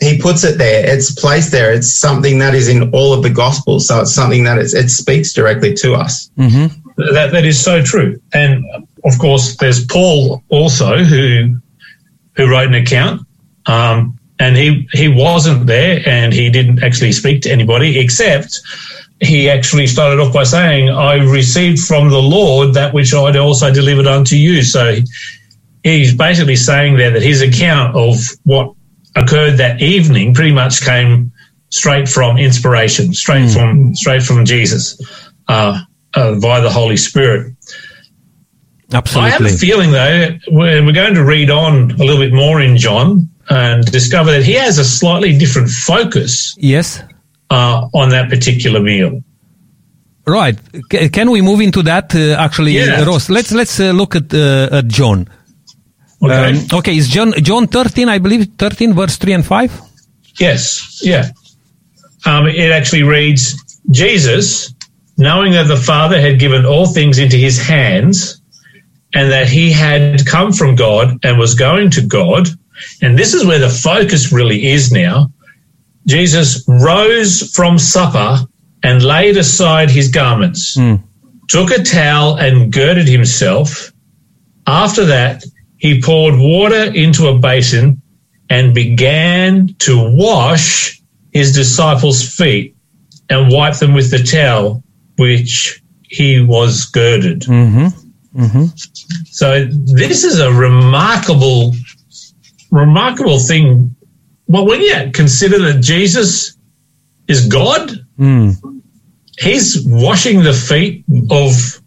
[0.00, 0.82] he puts it there.
[0.94, 1.72] It's placed there.
[1.72, 3.86] It's something that is in all of the gospels.
[3.86, 6.30] So it's something that it's, it speaks directly to us.
[6.38, 6.79] Mm-hmm.
[7.12, 8.20] That that is so true.
[8.32, 8.64] And
[9.04, 11.56] of course, there's Paul also who
[12.36, 13.22] who wrote an account,
[13.66, 18.60] um, and he he wasn't there, and he didn't actually speak to anybody except
[19.20, 23.72] he actually started off by saying, "I received from the Lord that which I'd also
[23.72, 24.96] delivered unto you." So
[25.82, 28.72] he's basically saying there that his account of what
[29.16, 31.32] occurred that evening pretty much came
[31.70, 35.00] straight from inspiration, straight from straight from Jesus.
[35.48, 35.80] Uh,
[36.14, 37.54] uh, via the Holy Spirit.
[38.92, 39.30] Absolutely.
[39.30, 42.60] I have a feeling, though, we're, we're going to read on a little bit more
[42.60, 47.02] in John and discover that he has a slightly different focus yes
[47.50, 49.22] uh, on that particular meal.
[50.26, 50.58] Right.
[50.92, 53.02] C- can we move into that uh, actually, Yeah.
[53.04, 53.28] Ross?
[53.30, 55.28] Let's let's uh, look at uh, at John.
[56.22, 56.50] Okay.
[56.50, 58.08] Um, okay, is John John thirteen?
[58.08, 59.72] I believe thirteen, verse three and five.
[60.38, 61.00] yes.
[61.02, 61.30] Yeah.
[62.26, 63.54] Um, it actually reads
[63.90, 64.74] Jesus,
[65.20, 68.40] knowing that the Father had given all things into his hands
[69.12, 72.48] and that he had come from God and was going to God.
[73.02, 75.30] And this is where the focus really is now.
[76.06, 78.38] Jesus rose from supper
[78.82, 80.94] and laid aside his garments, hmm.
[81.48, 83.92] took a towel and girded himself.
[84.66, 85.44] After that,
[85.76, 88.00] he poured water into a basin
[88.48, 90.98] and began to wash
[91.30, 92.74] his disciples' feet
[93.28, 94.82] and wipe them with the towel
[95.20, 97.42] which he was girded.
[97.42, 98.40] Mm-hmm.
[98.42, 98.64] Mm-hmm.
[99.26, 101.74] So this is a remarkable,
[102.70, 103.94] remarkable thing.
[104.48, 106.56] Well, when you consider that Jesus
[107.28, 108.82] is God, mm.
[109.38, 111.80] he's washing the feet of,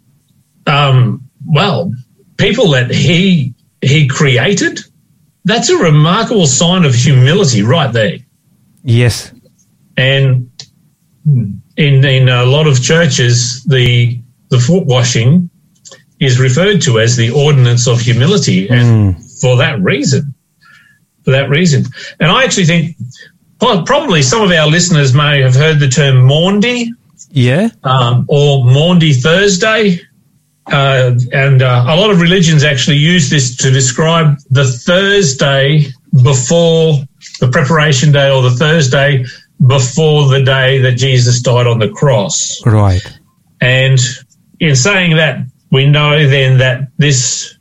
[0.67, 1.91] um, well,
[2.37, 4.79] people that he he created.
[5.45, 8.19] That's a remarkable sign of humility, right there.
[8.83, 9.33] Yes.
[9.97, 10.49] And
[11.77, 15.49] in in a lot of churches, the the foot washing
[16.19, 20.33] is referred to as the ordinance of humility, and for that reason,
[21.23, 21.86] for that reason,
[22.19, 22.95] and I actually think
[23.62, 26.91] well, probably some of our listeners may have heard the term Maundy
[27.31, 27.69] Yeah.
[27.83, 29.99] um, or Maundy Thursday.
[30.65, 35.88] Uh, and uh, a lot of religions actually use this to describe the Thursday
[36.23, 36.99] before
[37.41, 39.25] the preparation day or the Thursday
[39.65, 42.65] before the day that Jesus died on the cross.
[42.65, 43.02] Right.
[43.62, 43.99] And
[44.60, 47.58] in saying that, we know then that this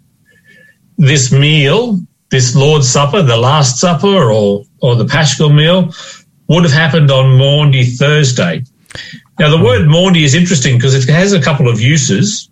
[0.99, 5.93] this meal, this Lord's Supper, the Last Supper, or or the Paschal meal,
[6.49, 8.65] would have happened on Maundy Thursday.
[9.39, 12.51] Now, the word Maundy is interesting because it has a couple of uses.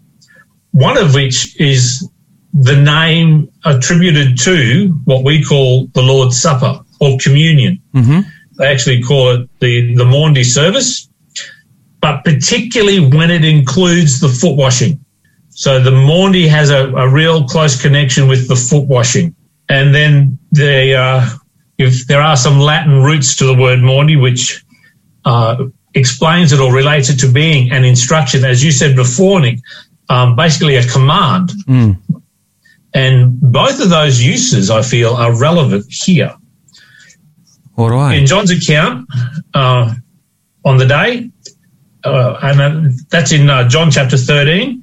[0.73, 2.09] One of which is
[2.55, 7.83] the name attributed to what we call the Lord's Supper or communion.
[7.93, 8.21] hmm
[8.61, 11.09] They actually call it the, the Maundy service,
[12.03, 15.03] but particularly when it includes the foot washing.
[15.49, 19.35] So the Maundy has a, a real close connection with the foot washing.
[19.71, 21.29] And then the, uh,
[21.79, 24.63] if there are some Latin roots to the word Maundy, which
[25.25, 29.61] uh, explains it or relates it to being an instruction, as you said before, Nick,
[30.11, 31.49] um, basically a command.
[31.67, 31.97] Mm.
[32.93, 36.35] And both of those uses, I feel, are relevant here.
[37.81, 38.27] All In.
[38.27, 39.09] John's account,
[39.55, 39.95] uh,
[40.65, 41.31] on the day,
[42.05, 44.83] uh, and that's in uh, John chapter 13,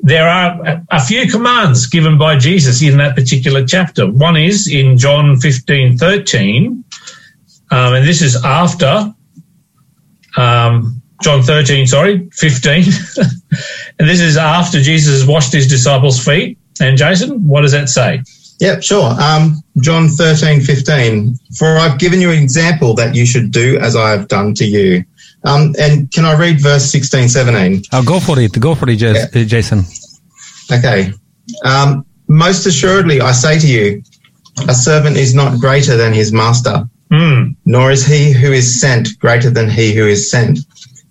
[0.00, 4.10] there are a, a few commands given by Jesus in that particular chapter.
[4.10, 6.84] One is in John 15 13,
[7.70, 9.14] um, and this is after
[10.36, 12.74] um, John 13, sorry, 15.
[13.98, 16.58] and this is after Jesus has washed his disciples' feet.
[16.80, 18.22] And Jason, what does that say?
[18.60, 19.10] Yep, sure.
[19.20, 21.36] Um, John 13, 15.
[21.56, 24.64] For I've given you an example that you should do as I have done to
[24.64, 25.04] you.
[25.44, 27.82] Um, and can I read verse 16, 17?
[27.92, 28.58] Uh, go for it.
[28.58, 29.84] Go for it, Jas- uh, Jason.
[30.72, 31.12] Okay.
[31.64, 34.02] Um, most assuredly, I say to you,
[34.68, 37.52] a servant is not greater than his master, Hmm.
[37.64, 40.58] nor is he who is sent greater than he who is sent.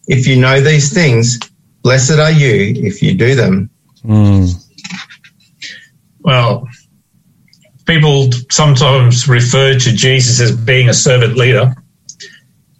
[0.09, 1.39] If you know these things,
[1.81, 3.69] blessed are you if you do them.
[4.05, 4.53] Mm.
[6.21, 6.67] Well,
[7.87, 11.73] people sometimes refer to Jesus as being a servant leader.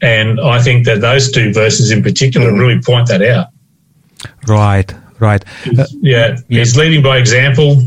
[0.02, 2.60] And I think that those two verses in particular Mhm.
[2.60, 3.48] really point that out.
[4.48, 4.94] Right.
[5.20, 5.44] Right.
[5.78, 7.82] Uh, Yeah, he's leading by example.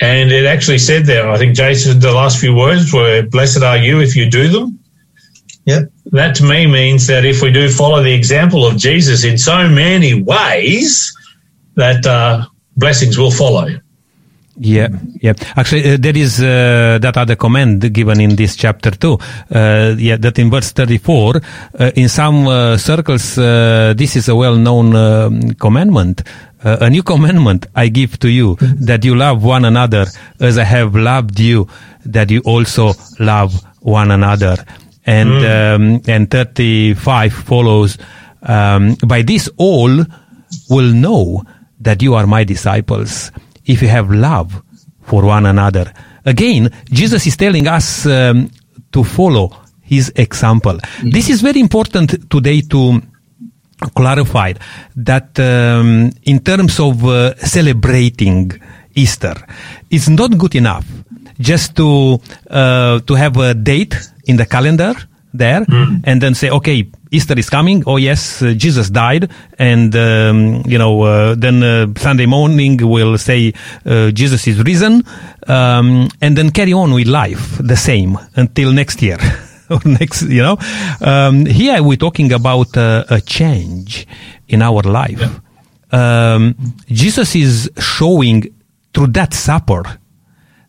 [0.00, 3.78] And it actually said there, I think Jason, the last few words were, Blessed are
[3.78, 4.78] you if you do them.
[5.66, 5.90] Yep.
[6.12, 9.66] That to me means that if we do follow the example of Jesus in so
[9.68, 11.12] many ways,
[11.76, 12.44] that uh,
[12.76, 13.68] blessings will follow.
[14.56, 14.88] Yeah,
[15.20, 15.34] yeah.
[15.56, 19.18] Actually, uh, there is uh, that other command given in this chapter too.
[19.52, 24.36] Uh, yeah, that in verse 34, uh, in some uh, circles, uh, this is a
[24.36, 26.22] well-known um, commandment.
[26.64, 30.06] Uh, a new commandment I give to you, that you love one another
[30.38, 31.66] as I have loved you,
[32.06, 34.56] that you also love one another.
[35.06, 37.98] And um, and 35 follows.
[38.42, 40.04] Um, by this all
[40.70, 41.42] will know
[41.80, 43.30] that you are my disciples
[43.66, 44.62] if you have love
[45.02, 45.92] for one another.
[46.24, 48.50] Again, Jesus is telling us um,
[48.92, 50.78] to follow his example.
[51.02, 53.02] This is very important today to
[53.94, 54.54] clarify
[54.96, 58.52] that um, in terms of uh, celebrating
[58.94, 59.34] Easter,
[59.90, 60.86] it's not good enough
[61.38, 63.94] just to uh, to have a date
[64.26, 64.94] in the calendar
[65.32, 65.64] there
[66.04, 67.84] and then say, okay, Easter is coming.
[67.86, 73.18] Oh yes, uh, Jesus died, and um, you know, uh, then uh, Sunday morning we'll
[73.18, 73.52] say
[73.86, 75.04] uh, Jesus is risen,
[75.46, 79.18] um, and then carry on with life the same until next year.
[79.70, 80.58] or next, you know,
[81.00, 84.06] um, here we're talking about uh, a change
[84.48, 85.40] in our life.
[85.92, 86.54] Um,
[86.88, 88.52] Jesus is showing
[88.92, 89.82] through that supper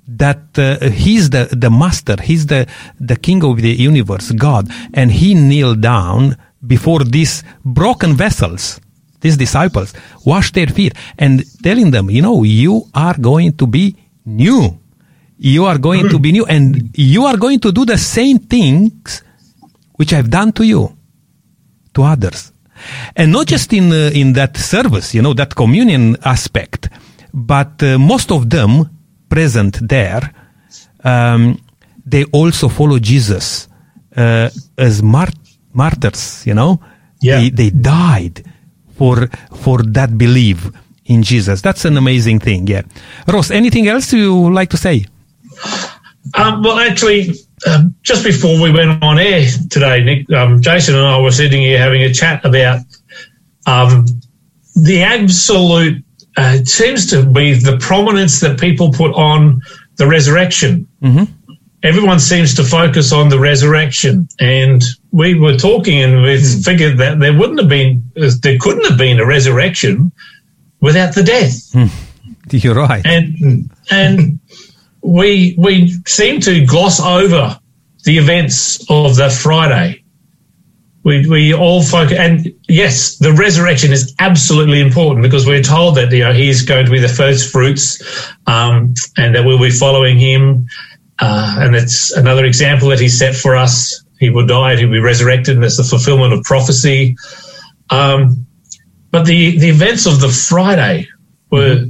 [0.07, 2.67] that uh, he's the, the master, he's the,
[2.99, 8.79] the king of the universe, God, and he kneeled down before these broken vessels,
[9.21, 9.93] these disciples,
[10.25, 14.79] washed their feet and telling them, you know, you are going to be new.
[15.37, 19.23] You are going to be new and you are going to do the same things
[19.93, 20.95] which I've done to you,
[21.93, 22.51] to others.
[23.15, 26.89] And not just in, uh, in that service, you know, that communion aspect,
[27.33, 28.94] but uh, most of them
[29.29, 30.31] present there,
[31.03, 31.59] um,
[32.05, 33.67] they also follow Jesus
[34.15, 35.35] uh, as mart-
[35.73, 36.43] martyrs.
[36.45, 36.79] You know,
[37.21, 37.39] Yeah.
[37.39, 38.43] they, they died
[38.97, 39.27] for
[39.63, 40.69] for that belief
[41.05, 41.61] in Jesus.
[41.61, 42.67] That's an amazing thing.
[42.67, 42.83] Yeah,
[43.27, 43.51] Ross.
[43.51, 45.05] Anything else you like to say?
[46.33, 47.29] Um, well, actually,
[47.67, 51.61] um, just before we went on air today, Nick, um, Jason and I were sitting
[51.61, 52.79] here having a chat about
[53.67, 54.05] um,
[54.75, 56.03] the absolute.
[56.37, 59.61] Uh, it seems to be the prominence that people put on
[59.95, 60.87] the resurrection.
[61.01, 61.27] Mhm.
[61.83, 64.27] everyone seems to focus on the resurrection.
[64.39, 68.97] And we were talking and we figured that there wouldn't have been, there couldn't have
[68.97, 70.11] been a resurrection
[70.81, 71.75] without the death.
[72.49, 73.05] You're right.
[73.05, 74.39] And, and
[75.03, 77.59] we, we seem to gloss over
[78.03, 80.01] the events of the Friday.
[81.05, 86.11] We, we all focus, and yes, the resurrection is absolutely important because we're told that
[86.11, 88.01] you know he's going to be the first fruits,
[88.47, 90.65] um, and that we'll be following him.
[91.19, 94.03] Uh, and it's another example that he set for us.
[94.19, 97.15] He will die, he'll be resurrected, and it's the fulfillment of prophecy.
[97.91, 98.47] Um,
[99.11, 101.07] but the, the events of the Friday
[101.51, 101.85] were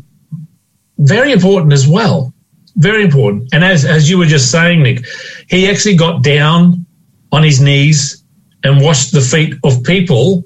[0.98, 2.34] very important as well.
[2.76, 3.48] Very important.
[3.54, 5.06] And as, as you were just saying, Nick,
[5.48, 6.86] he actually got down
[7.32, 8.25] on his knees
[8.66, 10.44] and washed the feet of people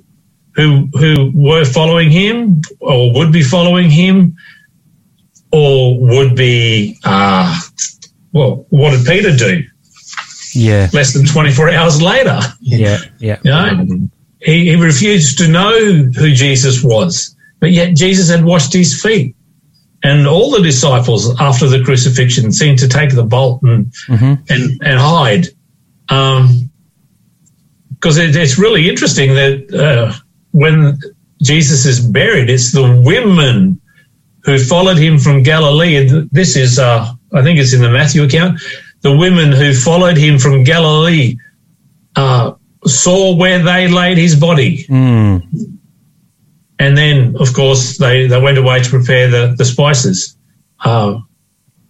[0.55, 4.35] who who were following him or would be following him
[5.51, 7.59] or would be uh,
[8.33, 9.63] well what did peter do
[10.53, 10.89] Yeah.
[10.93, 12.97] less than 24 hours later Yeah.
[13.19, 13.37] Yeah.
[13.43, 14.07] you know
[14.41, 15.73] he, he refused to know
[16.19, 19.35] who jesus was but yet jesus had washed his feet
[20.03, 23.91] and all the disciples after the crucifixion seemed to take the bolt and
[24.49, 25.45] and, and hide
[26.09, 26.68] um,
[27.99, 30.13] because it, it's really interesting that uh,
[30.51, 30.97] when
[31.41, 33.81] Jesus is buried, it's the women
[34.43, 35.97] who followed him from Galilee.
[35.97, 38.59] And this is, uh, I think it's in the Matthew account.
[39.01, 41.37] The women who followed him from Galilee
[42.15, 42.53] uh,
[42.85, 44.85] saw where they laid his body.
[44.85, 45.77] Mm.
[46.79, 50.37] And then, of course, they, they went away to prepare the, the spices,
[50.85, 51.19] uh,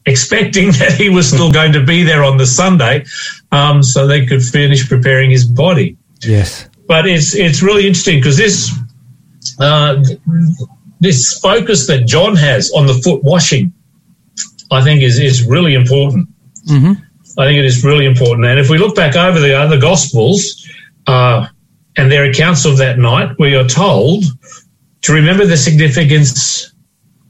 [0.08, 3.06] expecting that he was still going to be there on the Sunday
[3.52, 5.98] um, so they could finish preparing his body.
[6.22, 6.68] Yes.
[6.88, 8.72] But it's, it's really interesting because this,
[9.60, 10.04] uh,
[11.00, 13.74] this focus that John has on the foot washing,
[14.72, 16.30] I think, is, is really important.
[16.68, 16.94] hmm
[17.38, 18.48] I think it is really important.
[18.48, 20.68] And if we look back over the other Gospels
[21.08, 21.48] uh,
[21.96, 24.26] and their accounts of that night, we are told
[25.04, 26.74] to remember the significance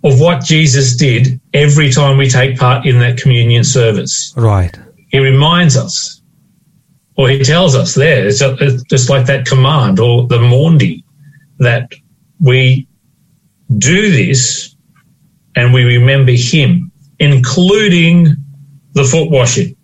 [0.03, 4.33] of what Jesus did every time we take part in that communion service.
[4.35, 4.75] Right.
[5.09, 6.18] He reminds us,
[7.19, 8.39] or he tells us there, it's,
[8.83, 11.03] just like that command or the Maundy,
[11.57, 11.91] that
[12.39, 12.87] we
[13.77, 14.73] do this
[15.53, 18.37] and we remember him, including
[18.93, 19.75] the foot washing.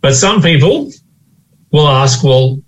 [0.00, 0.90] But some people
[1.70, 2.60] will ask, well,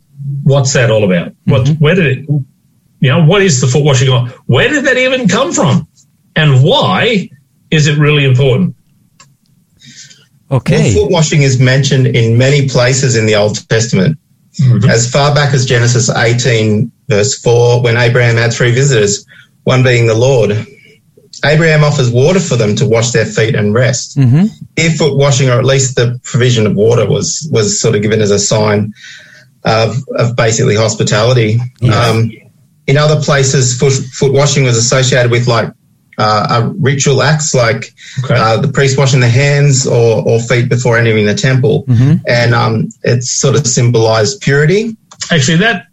[0.44, 1.32] what's that all about?
[1.32, 1.50] Mm-hmm.
[1.50, 4.10] What, where did it, you know, what is the foot washing?
[4.46, 5.88] Where did that even come from?
[6.36, 7.28] And why
[7.72, 8.76] is it really important?
[10.50, 10.94] Okay.
[10.94, 14.18] Well, foot washing is mentioned in many places in the Old Testament.
[14.88, 19.24] As far back as Genesis 18, verse 4, when Abraham had three visitors,
[19.64, 20.50] one being the Lord.
[21.44, 24.18] Abraham offers water for them to wash their feet and rest.
[24.18, 24.46] hmm
[24.98, 28.30] foot washing, or at least the provision of water, was was sort of given as
[28.30, 28.92] a sign
[29.64, 31.60] of, of basically hospitality.
[31.92, 32.30] Um,
[32.86, 35.72] in other places, foot, foot washing was associated with like
[36.18, 37.94] uh, ritual acts, like
[38.24, 38.34] Okay.
[38.34, 41.84] uh, the priest washing the hands or, or feet before entering the temple,
[42.26, 44.96] and um, it sort of symbolized purity.
[45.30, 45.86] Actually, that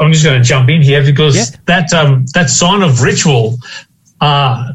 [0.00, 1.56] I'm just going to jump in here because Yeah.
[1.66, 3.58] that um, that sign of ritual.
[4.20, 4.72] Uh,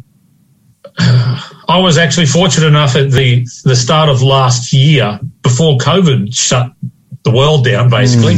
[1.68, 6.72] I was actually fortunate enough at the the start of last year, before COVID shut
[7.24, 8.36] the world down, basically.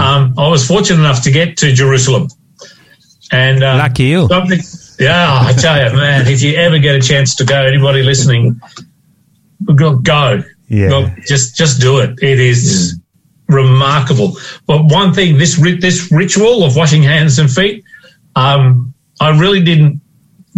[0.00, 2.28] Um, I was fortunate enough to get to Jerusalem,
[3.30, 4.26] and um, Lucky you.
[4.28, 4.60] Something,
[4.98, 8.60] yeah, I tell you, man, if you ever get a chance to go, anybody listening,
[9.74, 10.42] go, go.
[10.68, 10.88] Yeah.
[10.88, 12.18] Go, just just do it.
[12.22, 12.98] It is
[13.48, 14.36] remarkable.
[14.66, 17.84] But one thing, this ri- this ritual of washing hands and feet,
[18.36, 20.00] um, I really didn't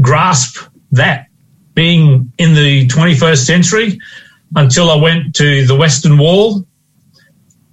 [0.00, 0.58] grasp
[0.92, 1.26] that
[1.74, 3.98] being in the 21st century
[4.54, 6.64] until I went to the Western Wall,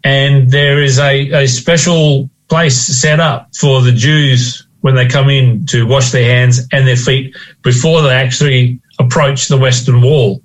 [0.04, 5.30] and there is a, a special place set up for the Jews when they come
[5.30, 10.41] in to wash their hands and their feet before they actually approach the Western Wall.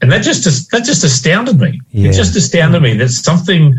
[0.00, 1.80] And that just that just astounded me.
[1.90, 2.10] Yeah.
[2.10, 3.78] It just astounded me that something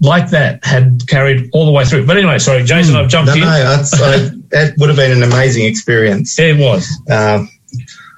[0.00, 2.06] like that had carried all the way through.
[2.06, 3.40] But anyway, sorry, Jason, I've jumped No, in.
[3.40, 6.38] no, that's, uh, that would have been an amazing experience.
[6.38, 6.90] It was.
[7.08, 7.44] Uh,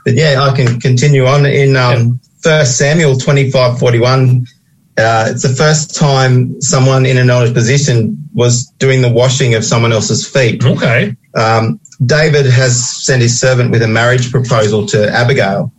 [0.04, 4.46] but yeah, I can continue on in um, First Samuel twenty five forty one.
[4.96, 9.64] Uh, it's the first time someone in an honoured position was doing the washing of
[9.64, 10.64] someone else's feet.
[10.64, 11.16] Okay.
[11.36, 15.72] Um, David has sent his servant with a marriage proposal to Abigail,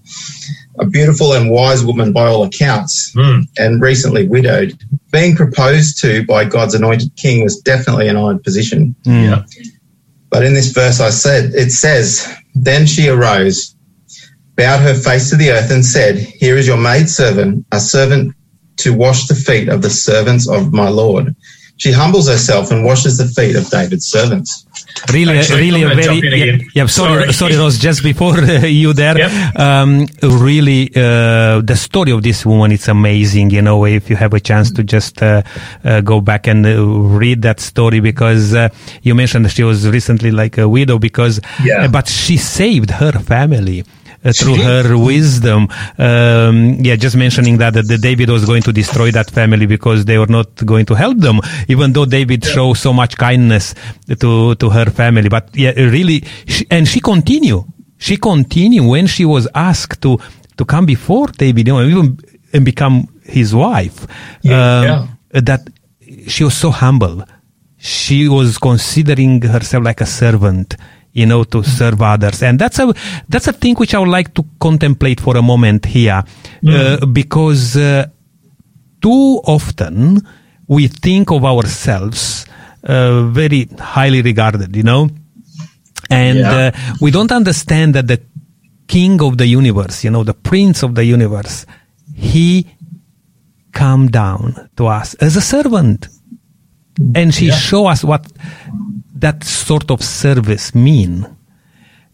[0.79, 3.41] a beautiful and wise woman by all accounts, Hmm.
[3.57, 4.77] and recently widowed.
[5.13, 8.95] Being proposed to by God's anointed king was definitely an honoured position.
[9.05, 9.23] Mm.
[9.23, 9.43] Yeah.
[10.29, 13.75] But in this verse, I said, it says, Then she arose,
[14.57, 18.35] bowed her face to the earth, and said, Here is your maidservant, a servant
[18.77, 21.35] to wash the feet of the servants of my Lord.
[21.77, 24.65] She humbles herself and washes the feet of David's servants.
[25.11, 26.19] Really, Actually, really a very.
[26.39, 27.33] Yeah, yeah, sorry, Sorry.
[27.33, 27.77] sorry, Ross.
[27.77, 29.59] Just before uh, you there, Yep.
[29.59, 33.49] um, really, uh, the story of this woman it's amazing.
[33.51, 35.41] You know, if you have a chance to just uh,
[35.83, 38.69] uh, go back and uh, read that story, because uh,
[39.03, 41.83] you mentioned that she was recently like a widow, because Yeah.
[41.83, 43.83] uh, but she saved her family.
[44.25, 45.67] Uh, through her wisdom,
[45.99, 50.17] um, yeah, just mentioning that, that David was going to destroy that family because they
[50.17, 53.75] were not going to help them, even though David showed so much kindness
[54.19, 55.29] to to her family.
[55.29, 57.63] But yeah, really, she, and she continued.
[57.97, 60.17] She continued when she was asked to
[60.57, 62.17] to come before David, you know, even
[62.51, 64.07] and become his wife.
[64.41, 65.07] Yeah,
[65.49, 65.69] That
[66.27, 67.23] she was so humble.
[67.77, 70.75] She was considering herself like a servant
[71.15, 72.43] you know, to serve others.
[72.43, 72.93] And that's a,
[73.27, 76.21] that's a thing which I would like to contemplate for a moment here,
[76.67, 78.05] uh, because, uh,
[79.01, 80.21] too often
[80.67, 82.45] we think of ourselves,
[82.83, 85.09] uh, very highly regarded, you know,
[86.09, 86.71] and, Yeah.
[86.75, 88.19] uh, we don't understand that the
[88.87, 91.65] king of the universe, you know, the prince of the universe,
[92.13, 92.67] he
[93.71, 96.07] come down to us as a servant
[97.15, 97.57] and she Yeah.
[97.57, 98.25] show us what
[99.15, 101.25] that sort of service mean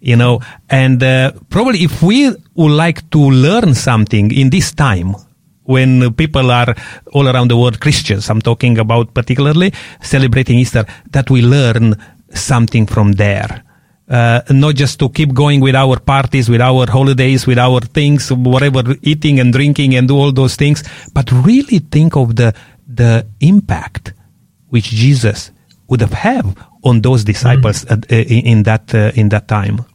[0.04, 0.40] you know?
[0.68, 5.16] And uh, probably if we would like to learn something in this time
[5.64, 6.74] when people are
[7.14, 9.72] all around the world christians i'm talking about particularly
[10.02, 11.96] celebrating easter that we learn
[12.34, 13.64] something from there.
[14.10, 18.30] Uh, not just to keep going with our parties, with our holidays, with our things,
[18.32, 20.84] whatever, eating and drinking and do all those things,
[21.14, 22.54] but really think of the
[22.86, 24.14] the impact
[24.68, 25.52] which Jesus
[25.92, 26.46] would have had
[26.84, 29.86] on those disciples at, uh, in that uh, in that time.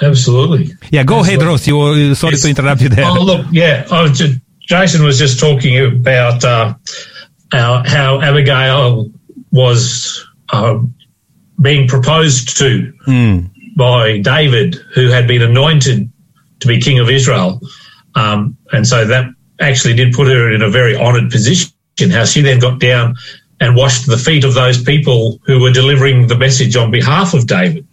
[0.00, 0.72] Absolutely.
[0.90, 1.66] Yeah, go ahead, Ross.
[1.68, 2.42] You were, sorry Yes.
[2.42, 3.04] to interrupt you there.
[3.06, 3.84] Oh, look, yeah.
[3.90, 6.74] Was just, Jason was just talking about uh,
[7.52, 9.10] how, how Abigail
[9.52, 10.78] was uh,
[11.60, 12.92] being proposed to
[13.76, 16.10] by David, who had been anointed
[16.60, 17.60] to be king of Israel.
[18.14, 19.26] Um, and so that
[19.60, 21.70] actually did put her in a very honoured position.
[22.10, 23.14] How she then got down
[23.62, 27.46] and washed the feet of those people who were delivering the message on behalf of
[27.46, 27.86] David.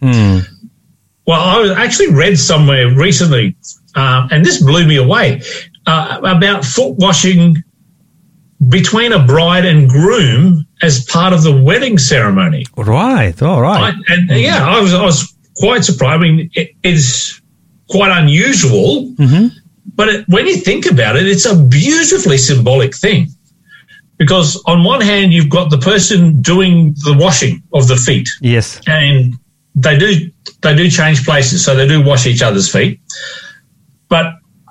[1.26, 3.54] Well, I was- actually read somewhere recently,
[3.94, 5.42] uh, and this blew me away,
[5.86, 7.62] uh, about foot washing
[8.68, 12.66] between a bride and groom as part of the wedding ceremony.
[12.76, 13.94] Right, all right.
[14.08, 16.18] I, and yeah, I was I was quite surprised.
[16.20, 16.50] I mean,
[16.82, 17.40] it's
[17.88, 19.14] quite unusual,
[19.94, 23.28] but it, when you think about it, it's a beautifully symbolic thing.
[24.20, 28.78] Because on one hand, you've got the person doing the washing of the feet, Yes.
[28.86, 29.34] and
[29.74, 33.00] they do they do change places, so they do wash each other's feet.
[34.10, 34.26] But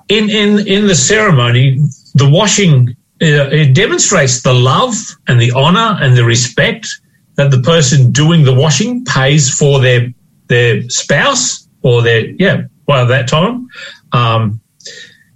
[0.08, 1.80] in in in the ceremony,
[2.14, 2.90] the washing
[3.20, 4.94] uh, it demonstrates the love
[5.26, 6.86] and the honor and the respect
[7.34, 10.14] that the person doing the washing pays for their
[10.46, 13.66] their spouse or their yeah well at that time.
[14.12, 14.60] Um,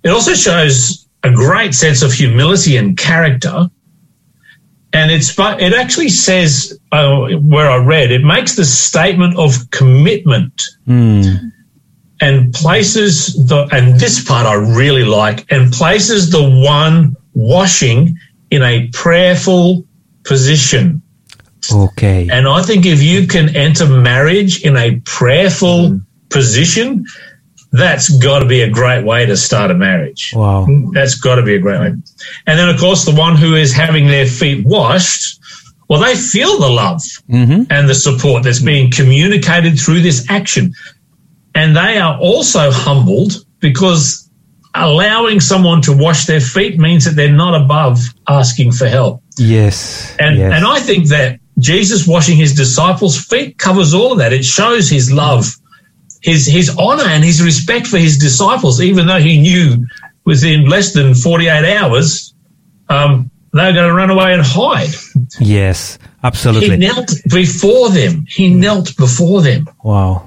[0.05, 3.69] it also shows a great sense of humility and character
[4.95, 9.71] and it's but it actually says uh, where I read it makes the statement of
[9.71, 10.63] commitment
[12.21, 18.17] and places the and this part I really like and places the one washing
[18.51, 19.85] in a prayerful
[20.23, 21.03] position.
[21.73, 22.29] Okay.
[22.31, 27.05] And I think if you can enter marriage in a prayerful position,
[27.75, 30.33] that's got to be a great way to start a marriage.
[30.35, 30.67] Wow.
[30.93, 31.87] That's got to be a great way.
[31.89, 35.41] And then, of course, the one who is having their feet washed,
[35.89, 37.65] well, they feel the love mm-hmm.
[37.71, 40.73] and the support that's being communicated through this action.
[41.57, 44.31] And they are also humbled because
[44.75, 47.99] allowing someone to wash their feet means that they're not above
[48.29, 49.21] asking for help.
[49.37, 50.17] Yes.
[50.21, 50.53] And, yes.
[50.53, 54.33] and I think that Jesus washing his disciples' feet covers all of that.
[54.33, 55.47] It shows his love,
[56.25, 59.87] his, his honor, and his respect for his disciples, even though he knew
[60.25, 62.35] within less than 48 hours
[62.89, 64.91] um, they were going to run away and hide.
[65.39, 65.99] yes.
[66.23, 66.71] Absolutely.
[66.71, 68.25] He knelt before them.
[68.27, 69.69] He knelt before them.
[69.85, 70.27] Wow.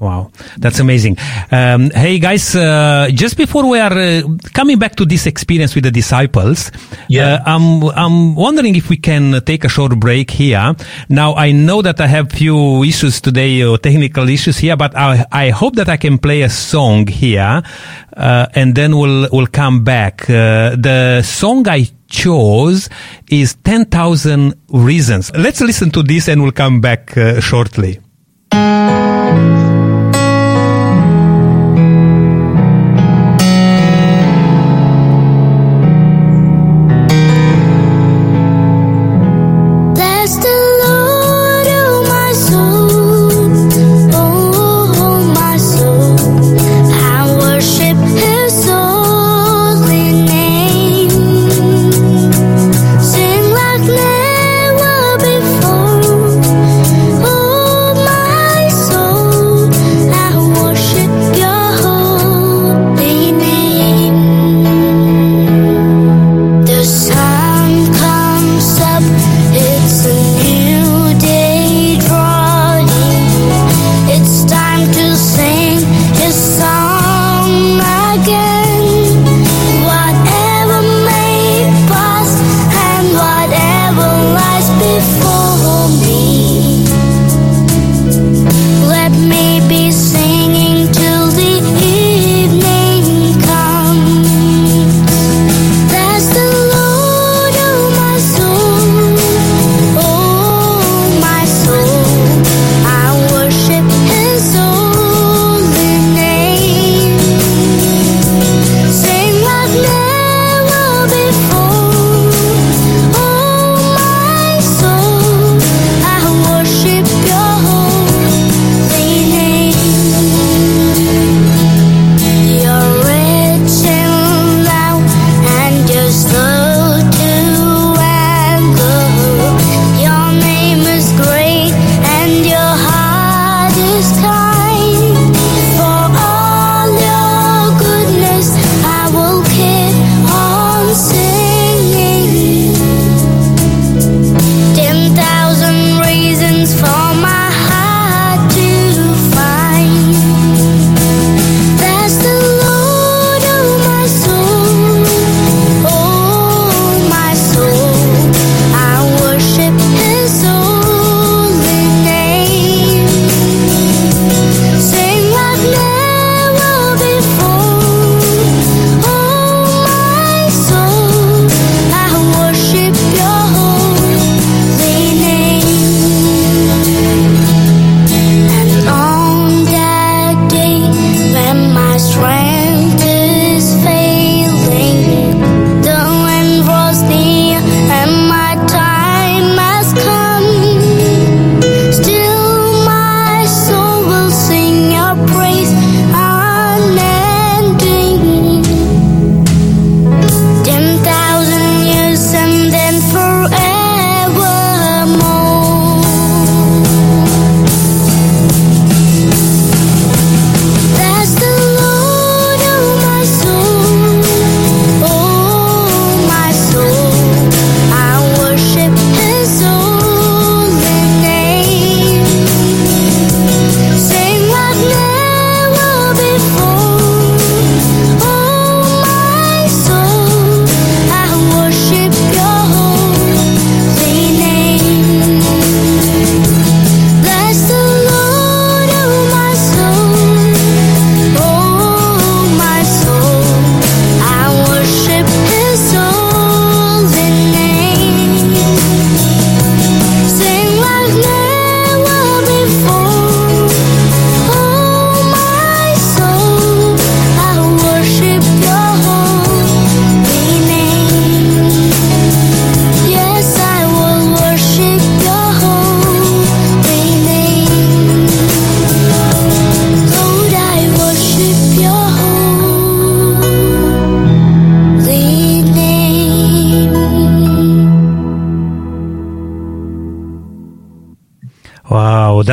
[0.00, 1.16] Wow, that's amazing.
[1.50, 4.22] Um, hey guys, uh, just before we are uh,
[4.54, 6.70] coming back to this experience with the disciples,
[7.08, 7.42] Yeah.
[7.44, 10.72] uh, I'm I'm wondering if we can take a short break here.
[11.08, 15.24] Now I know that I have few issues today, uh, technical issues here, but I
[15.32, 17.60] I hope that I can play a song here,
[18.16, 20.30] uh, and then we'll we'll come back.
[20.30, 22.88] Uh, the song I chose
[23.30, 25.32] is Ten Thousand Reasons.
[25.34, 27.98] Let's listen to this, and we'll come back uh, shortly.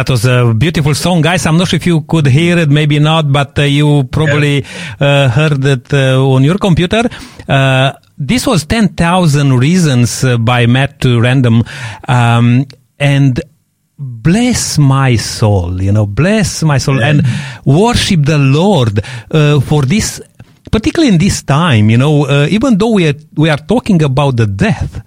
[0.06, 1.48] That was a beautiful song, guys.
[1.48, 4.64] I'm not sure if you could hear it, maybe not, but uh, you probably
[5.00, 7.10] uh, heard it uh, on your computer.
[7.50, 11.64] Uh, this was 10,000 Reasons uh, by Matt Redman.
[12.08, 12.68] Um,
[13.00, 13.42] and
[13.98, 17.24] bless my soul, you know, bless my soul and
[17.66, 19.02] worship the Lord
[19.32, 20.22] uh, for this,
[20.72, 24.38] particularly in this time, you know, uh, even though we are, we are talking about
[24.38, 25.02] the death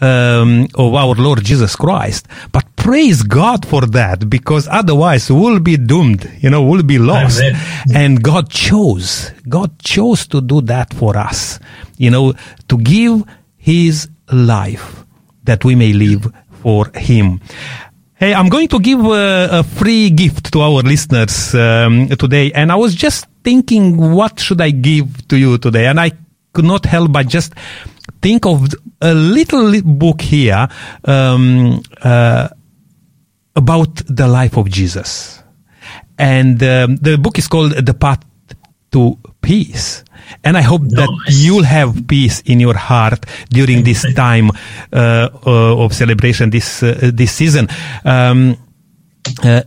[0.00, 5.76] um, of our Lord Jesus Christ, but praise God for that because otherwise we'll be
[5.76, 7.40] doomed, you know, we'll be lost.
[7.94, 11.58] And God chose, God chose to do that for us,
[11.96, 12.34] you know,
[12.68, 13.24] to give
[13.56, 15.04] His life
[15.44, 16.32] that we may live
[16.62, 17.40] for Him.
[18.14, 22.72] Hey, I'm going to give uh, a free gift to our listeners um, today, and
[22.72, 25.86] I was just thinking, what should I give to you today?
[25.86, 26.10] And I
[26.52, 27.52] could not help but just
[28.20, 28.68] think of
[29.00, 30.68] a little book here
[31.04, 32.48] um, uh,
[33.54, 35.42] about the life of Jesus,
[36.18, 38.24] and um, the book is called "The Path
[38.92, 40.04] to Peace."
[40.44, 41.38] And I hope that Nice.
[41.38, 44.50] you'll have peace in your heart during this time
[44.92, 47.68] uh, uh, of celebration, this uh, this season.
[48.04, 48.56] Um,
[49.42, 49.62] uh,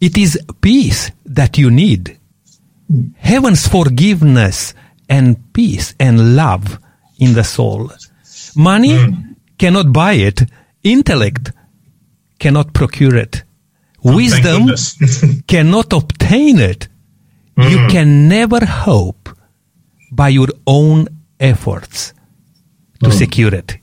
[0.00, 2.18] it is peace that you need,
[3.16, 4.74] heaven's forgiveness
[5.08, 6.78] and peace and love
[7.18, 7.90] in the soul.
[8.56, 9.32] Money hmm.
[9.58, 10.42] cannot buy it.
[10.82, 11.52] Intellect
[12.38, 13.42] cannot procure it.
[14.04, 16.88] Oh, thank Wisdom cannot obtain it.
[17.56, 17.88] You hmm.
[17.88, 19.28] can never hope
[20.10, 21.08] by your own
[21.40, 22.12] efforts
[23.02, 23.16] to hmm.
[23.16, 23.78] secure it.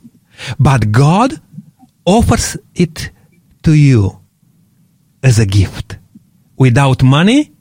[0.60, 1.40] But God
[2.06, 3.12] offers it
[3.64, 4.20] to you
[5.24, 5.98] as a gift
[6.58, 7.52] without money,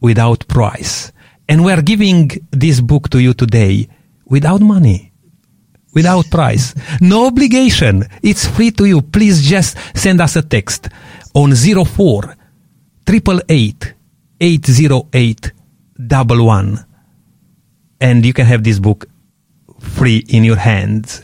[0.00, 1.12] without price.
[1.48, 3.88] And we are giving this book to you today
[4.26, 5.12] without money,
[5.92, 8.04] without price, no obligation.
[8.22, 9.02] It's free to you.
[9.02, 10.88] Please just send us a text
[11.34, 12.36] on 04
[13.06, 13.94] 888
[14.40, 15.52] 808
[16.10, 16.78] 11
[18.00, 19.06] and you can have this book
[19.78, 21.22] free in your hands.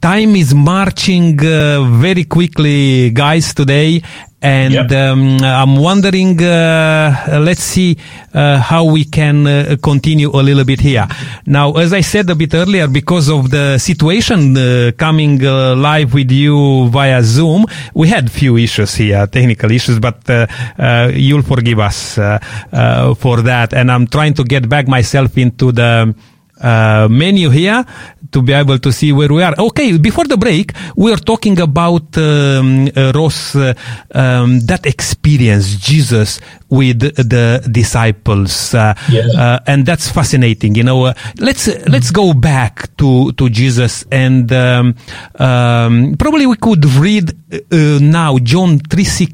[0.00, 4.02] Time is marching uh, very quickly, guys, today.
[4.42, 4.90] And Yep.
[4.92, 7.96] um, I'm wondering, uh, let's see
[8.34, 11.06] uh, how we can uh, continue a little bit here.
[11.46, 16.12] Now, as I said a bit earlier, because of the situation uh, coming uh, live
[16.12, 21.42] with you via Zoom, we had few issues here, technical issues, but uh, uh, you'll
[21.42, 22.38] forgive us uh,
[22.72, 23.72] uh, for that.
[23.72, 26.12] And I'm trying to get back myself into the
[26.60, 27.84] uh, menu here
[28.32, 29.54] to be able to see where we are.
[29.58, 33.74] Okay, before the break, we are talking about um, uh, Ross uh,
[34.14, 39.22] um, that experience Jesus with the disciples, uh, Yeah.
[39.36, 40.74] uh, and that's fascinating.
[40.74, 44.94] You know, uh, let's uh, let's go back to to Jesus and um,
[45.38, 49.32] um, probably we could read uh, now John three six,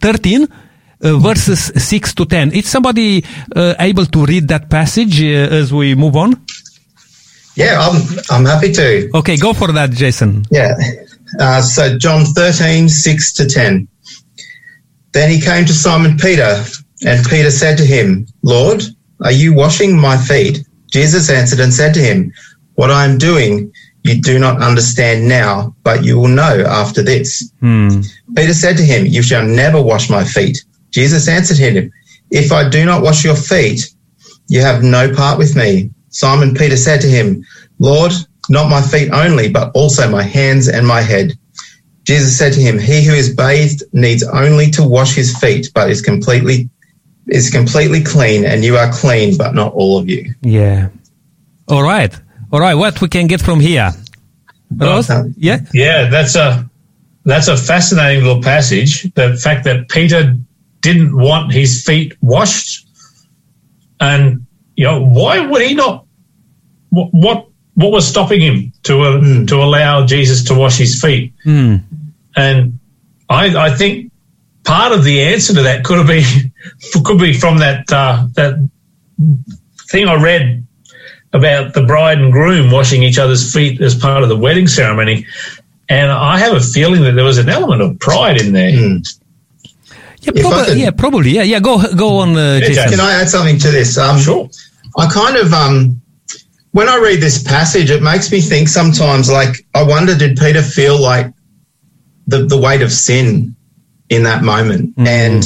[0.00, 0.46] 13
[1.02, 2.52] uh, verses 6 to 10.
[2.52, 3.22] Is somebody
[3.54, 6.34] uh, able to read that passage uh, as we move on?
[7.56, 9.10] Yeah, I'm, I'm happy to.
[9.14, 10.44] Okay, go for that, Jason.
[10.50, 10.74] Yeah.
[11.40, 13.88] Uh, so John 13, 6 to 10.
[15.12, 16.62] Then he came to Simon Peter,
[17.04, 18.82] and Peter said to him, Lord,
[19.24, 20.66] are you washing my feet?
[20.92, 22.32] Jesus answered and said to him,
[22.74, 23.72] What I am doing
[24.06, 27.50] you do not understand now, but you will know after this.
[27.60, 28.02] Hmm.
[28.36, 30.64] Peter said to him, You shall never wash my feet.
[30.90, 31.90] Jesus answered him,
[32.30, 33.80] If I do not wash your feet,
[34.48, 35.90] you have no part with me.
[36.16, 37.44] Simon Peter said to him,
[37.78, 38.10] Lord,
[38.48, 41.34] not my feet only, but also my hands and my head.
[42.04, 45.90] Jesus said to him, He who is bathed needs only to wash his feet, but
[45.90, 46.70] is completely
[47.28, 50.32] is completely clean, and you are clean, but not all of you.
[50.40, 50.88] Yeah.
[51.68, 52.18] All right.
[52.50, 52.76] All right.
[52.76, 53.90] What we can get from here?
[54.74, 55.10] Rose?
[55.10, 55.60] uh, Yeah.
[55.74, 56.64] Yeah, that's a
[57.26, 59.12] that's a fascinating little passage.
[59.14, 60.34] The fact that Peter
[60.80, 62.86] didn't want his feet washed,
[64.00, 64.46] and
[64.76, 66.05] you know why would he not?
[66.90, 71.32] What what, what was stopping him to uh, to allow Jesus to wash his feet?
[71.44, 71.76] Hmm.
[72.36, 72.78] And
[73.28, 74.12] I I think
[74.64, 76.52] part of the answer to that could have been
[77.04, 78.68] could be from that uh, that
[79.90, 80.64] thing I read
[81.32, 85.26] about the bride and groom washing each other's feet as part of the wedding ceremony.
[85.88, 88.70] And I have a feeling that there was an element of pride in there.
[88.70, 88.98] Yeah,
[90.22, 91.30] If probably, could- yeah, probably.
[91.30, 91.60] Yeah, yeah.
[91.60, 92.90] Go, go on, uh, Jason.
[92.90, 93.96] Can I add something to this?
[93.98, 94.48] Um, Sure.
[94.98, 96.00] I kind of um
[96.76, 100.60] when I read this passage, it makes me think sometimes like I wonder did Peter
[100.60, 101.32] feel like
[102.26, 103.56] the the weight of sin
[104.10, 105.42] in that moment, and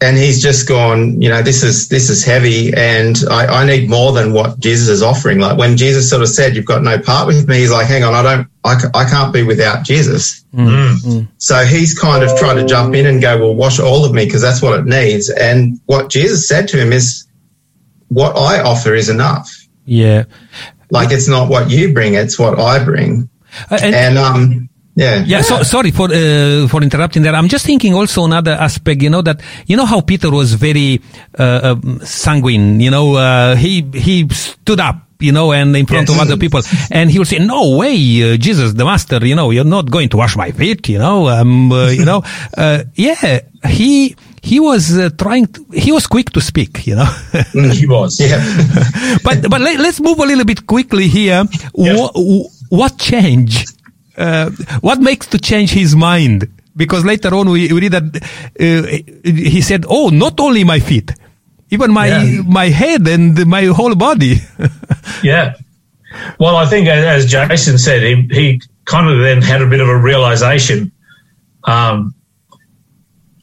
[0.00, 3.90] and he's just gone, you know, this is this is heavy, and I, I need
[3.90, 5.38] more than what Jesus is offering.
[5.38, 8.02] Like when Jesus sort of said, "You've got no part with me," he's like, "Hang
[8.02, 11.28] on, I don't, I, I can't be without Jesus." Mm.
[11.36, 14.24] So he's kind of tried to jump in and go, "Well, wash all of me
[14.24, 17.26] because that's what it needs." And what Jesus said to him is,
[18.08, 19.59] "What I offer is enough.
[19.90, 20.24] Yeah.
[20.90, 23.28] Like it's not what you bring; it's what I bring."
[23.70, 27.34] Uh, and- And um, yeah, Yeah, so sorry for uh, for interrupting there.
[27.34, 29.02] I'm just thinking also another aspect.
[29.02, 31.00] You know that you know how Peter was very
[31.38, 32.78] uh, um, sanguine.
[32.80, 35.06] You know, uh, he he stood up.
[35.20, 36.16] You know, and in front Yes.
[36.16, 37.92] of other people, and he would say, "No way,
[38.24, 39.20] uh, Jesus, the Master.
[39.20, 40.88] You know, you're not going to wash my feet.
[40.88, 42.22] You know, um, uh, you know,
[42.56, 45.46] uh, yeah." He he was uh, trying.
[45.46, 46.86] To, he was quick to speak.
[46.86, 47.04] You know.
[47.72, 48.18] He was.
[48.20, 48.40] yeah.
[49.24, 51.44] but but let, us move a little bit quickly here.
[51.72, 52.12] What,
[52.70, 53.66] what change?
[54.16, 56.48] Uh, what makes to change his mind?
[56.76, 58.22] Because later on we, we read that
[58.58, 61.12] uh, he said, "Oh, not only my feet,
[61.70, 62.42] even my Yeah.
[62.46, 64.36] my head and my whole body."
[65.22, 65.54] Yeah.
[66.38, 69.88] Well, I think as Jason said, he, he kind of then had a bit of
[69.88, 70.90] a realization
[71.64, 72.14] um,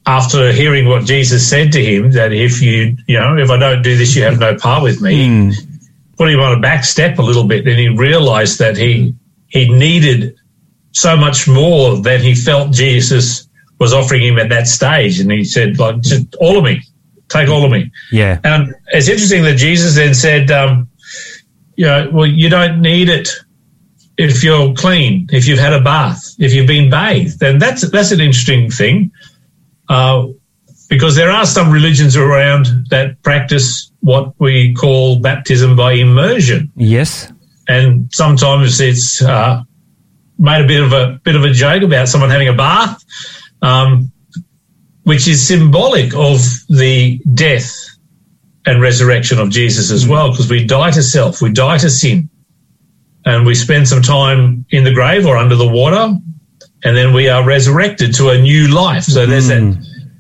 [0.08, 3.82] after hearing what Jesus said to him that if you, you know, if I don't
[3.82, 5.52] do this, you have no part with me.
[6.18, 9.14] Put him on a back step a little bit, and he realized that he
[9.50, 10.36] he needed
[10.94, 13.48] so much more than he felt Jesus
[13.80, 15.20] was offering him at that stage.
[15.20, 16.82] And he said, like, just all of me,
[17.30, 17.92] take all of me.
[18.12, 20.90] yeah, And it's interesting that Jesus then said, um,
[21.76, 23.30] you know, well, you don't need it
[24.18, 27.44] if you're clean, if you've had a bath, if you've been bathed.
[27.44, 29.12] And that's that's an interesting thing,
[29.90, 30.28] uh,
[30.90, 37.32] because there are some religions around that practice what we call baptism by immersion, yes,
[37.68, 39.62] and sometimes it's uh,
[40.40, 43.04] made a bit of a bit of a joke about someone having a bath,
[43.62, 44.12] um,
[45.04, 47.74] which is symbolic of the death
[48.66, 52.30] and resurrection of Jesus as well, because we die to self, we die to sin,
[53.26, 56.14] and we spend some time in the grave or under the water,
[56.88, 59.04] and then we are resurrected to a new life.
[59.04, 59.64] So there's that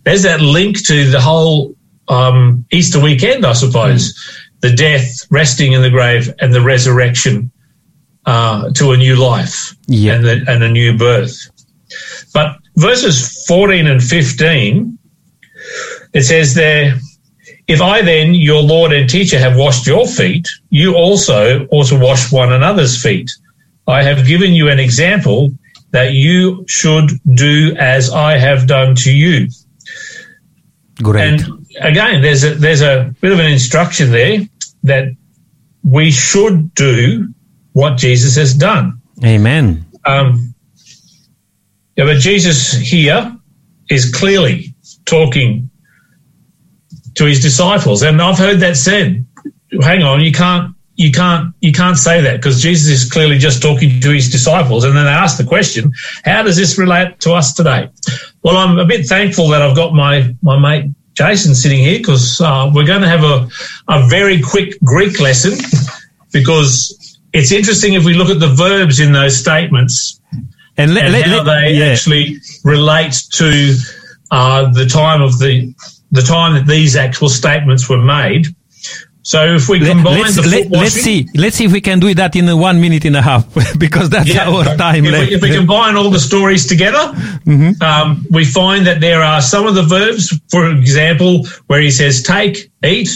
[0.03, 1.75] there's that link to the whole
[2.09, 4.13] um, Easter weekend, I suppose,
[4.61, 7.51] the death, resting in the grave, and the resurrection
[8.25, 10.15] uh, to a new life Yeah.
[10.15, 11.35] and, the, and a new birth.
[12.33, 14.97] But verses 14 and 15,
[16.13, 16.97] it says there,
[17.67, 21.99] if I then, your Lord and teacher, have washed your feet, you also ought to
[21.99, 23.29] wash one another's feet.
[23.87, 25.51] I have given you an example
[25.91, 29.47] that you should do as I have done to you.
[31.01, 31.41] great.
[31.41, 34.41] And again, there's a, there's a bit of an instruction there
[34.83, 35.09] that
[35.83, 37.33] we should do
[37.73, 39.01] what Jesus has done.
[39.23, 39.85] Amen.
[40.05, 40.53] Um,
[41.95, 43.35] yeah, but Jesus here
[43.89, 44.75] is clearly
[45.05, 45.69] talking
[47.15, 49.25] to his disciples, and I've heard that said.
[49.81, 53.61] Hang on, you can't, you can't, you can't say that because Jesus is clearly just
[53.61, 54.83] talking to his disciples.
[54.83, 55.91] And then they ask the question,
[56.25, 57.89] "How does this relate to us today?"
[58.43, 62.41] Well, I'm a bit thankful that I've got my my mate Jason sitting here because
[62.41, 63.47] uh, we're going to have a
[63.87, 65.53] a very quick Greek lesson
[66.31, 70.19] because it's interesting if we look at the verbs in those statements
[70.77, 71.85] And let, and let- how let- they yeah.
[71.93, 73.75] actually relate to
[74.31, 75.73] uh, the time of the
[76.11, 78.47] the time that these actual statements were made.
[79.27, 81.27] So if we combine let's, the foot let, washing, let's see.
[81.35, 83.43] Let's see if we can do that in one minute and a half
[83.77, 85.29] because that's Yeah, our time if left.
[85.29, 87.11] we, if we combine all the stories together,
[87.45, 87.81] Mm-hmm.
[87.83, 92.23] um, we find that there are some of the verbs, for example, where he says
[92.23, 93.09] take, eat,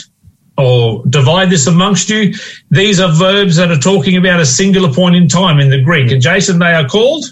[0.58, 2.34] or divide this amongst you.
[2.72, 6.12] These are verbs that are talking about a singular point in time in the Greek.
[6.12, 7.24] And Jason, they are called?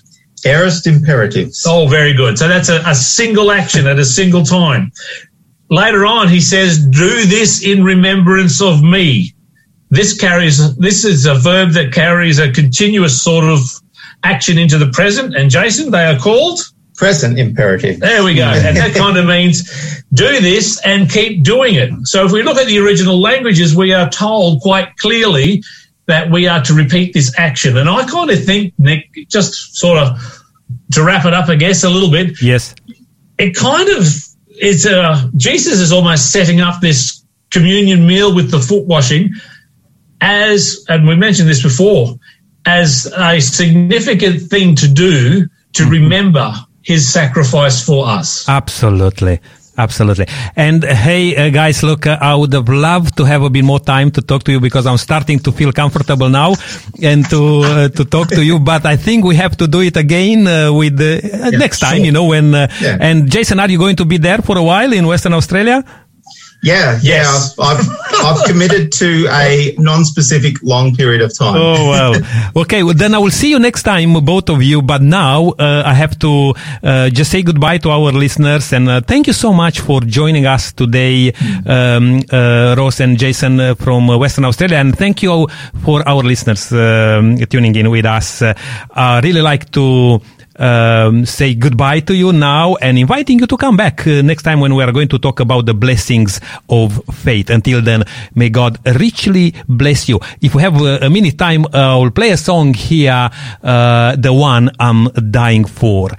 [0.46, 1.66] Aorist imperatives.
[1.68, 2.38] Oh, very good.
[2.38, 4.94] So that's a, a single action at a single time.
[5.70, 9.34] Later on, he says, do this in remembrance of me.
[9.92, 13.60] This carries, this is a verb that carries a continuous sort of
[14.24, 15.36] action into the present.
[15.36, 16.60] And Jason, they are called?
[16.96, 18.00] Present imperative.
[18.00, 18.44] There we go.
[18.44, 21.92] And that kind of means do this and keep doing it.
[22.04, 25.64] So if we look at the original languages, we are told quite clearly
[26.08, 27.78] that we are to repeat this action.
[27.78, 30.20] And I kind of think, Nick, just sort of
[30.94, 32.76] to wrap it up, I guess, a little bit, yes.
[33.38, 34.06] it kind of
[34.62, 39.34] is uh, Jesus is almost setting up this communion meal with the foot washing
[40.22, 42.16] as, and we mentioned this before,
[42.66, 46.54] as a significant thing to do to remember
[46.84, 48.48] his sacrifice for us.
[48.50, 49.40] Absolutely.
[49.86, 50.26] Absolutely.
[50.56, 53.64] And uh, hey, uh, guys, look, uh, I would have loved to have a bit
[53.64, 56.50] more time to talk to you because I'm starting to feel comfortable now
[57.02, 58.60] and to uh, to talk to you.
[58.60, 61.98] But I think we have to do it again uh, with uh, Yeah, next time,
[61.98, 62.06] sure.
[62.08, 62.48] you know, when.
[62.54, 62.98] Uh, Yeah.
[63.08, 65.80] And Jason, are you going to be there for a while in Western Australia?
[66.62, 67.24] Yeah, yeah.
[67.24, 67.56] Yes.
[67.58, 67.88] I've, I've,
[68.26, 71.56] I've committed to a non-specific long period of time.
[71.56, 72.62] Oh well.
[72.64, 74.82] okay, well then I will see you next time, both of you.
[74.82, 76.54] But now uh, I have to
[76.84, 80.46] uh, just say goodbye to our listeners and uh, thank you so much for joining
[80.46, 81.32] us today,
[81.66, 85.48] um, uh, Ross and Jason uh, from uh, Western Australia, and thank you
[85.84, 88.42] for our listeners um, tuning in with us.
[88.42, 88.54] Uh,
[88.94, 90.22] I really like to
[90.60, 94.60] um, say goodbye to you now and inviting you to come back uh, next time
[94.60, 96.40] when we are going to talk about the blessings
[96.70, 97.50] of faith.
[97.50, 98.04] Until then,
[98.36, 100.20] may God richly bless you.
[100.42, 103.30] If we have uh, a minute time, uh, I will play a song here,
[103.64, 106.10] uh, the one I'm dying for.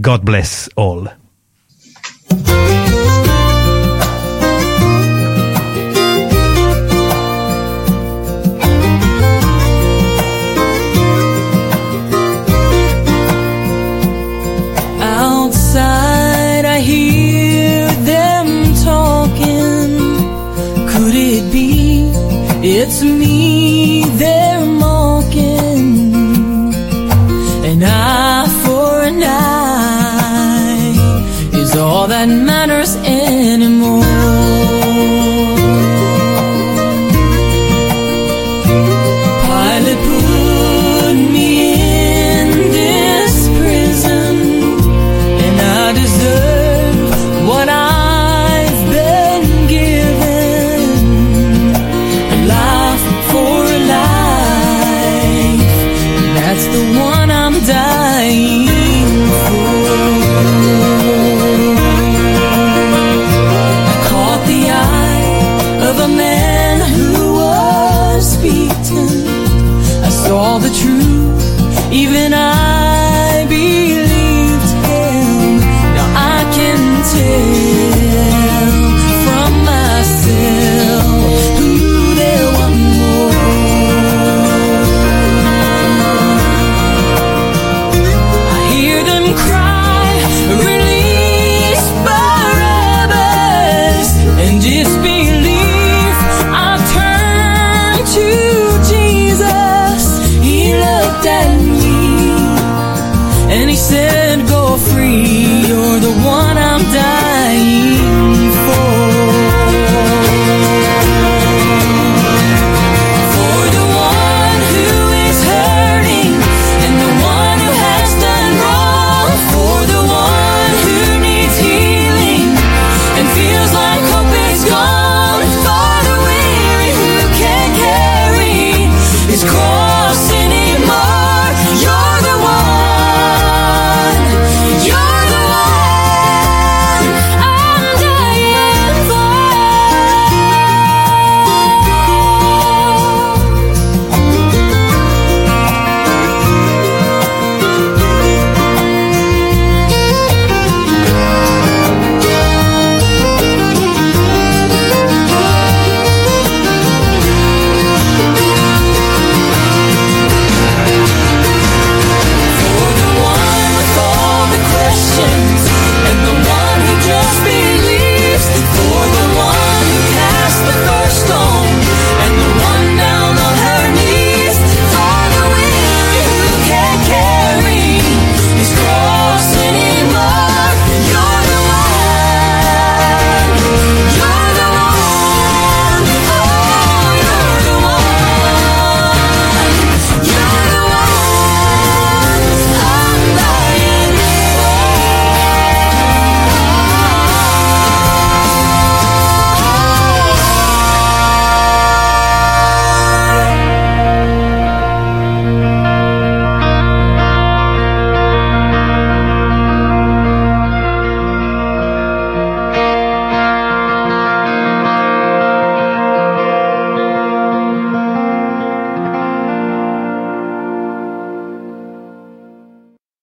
[0.00, 1.08] God bless all.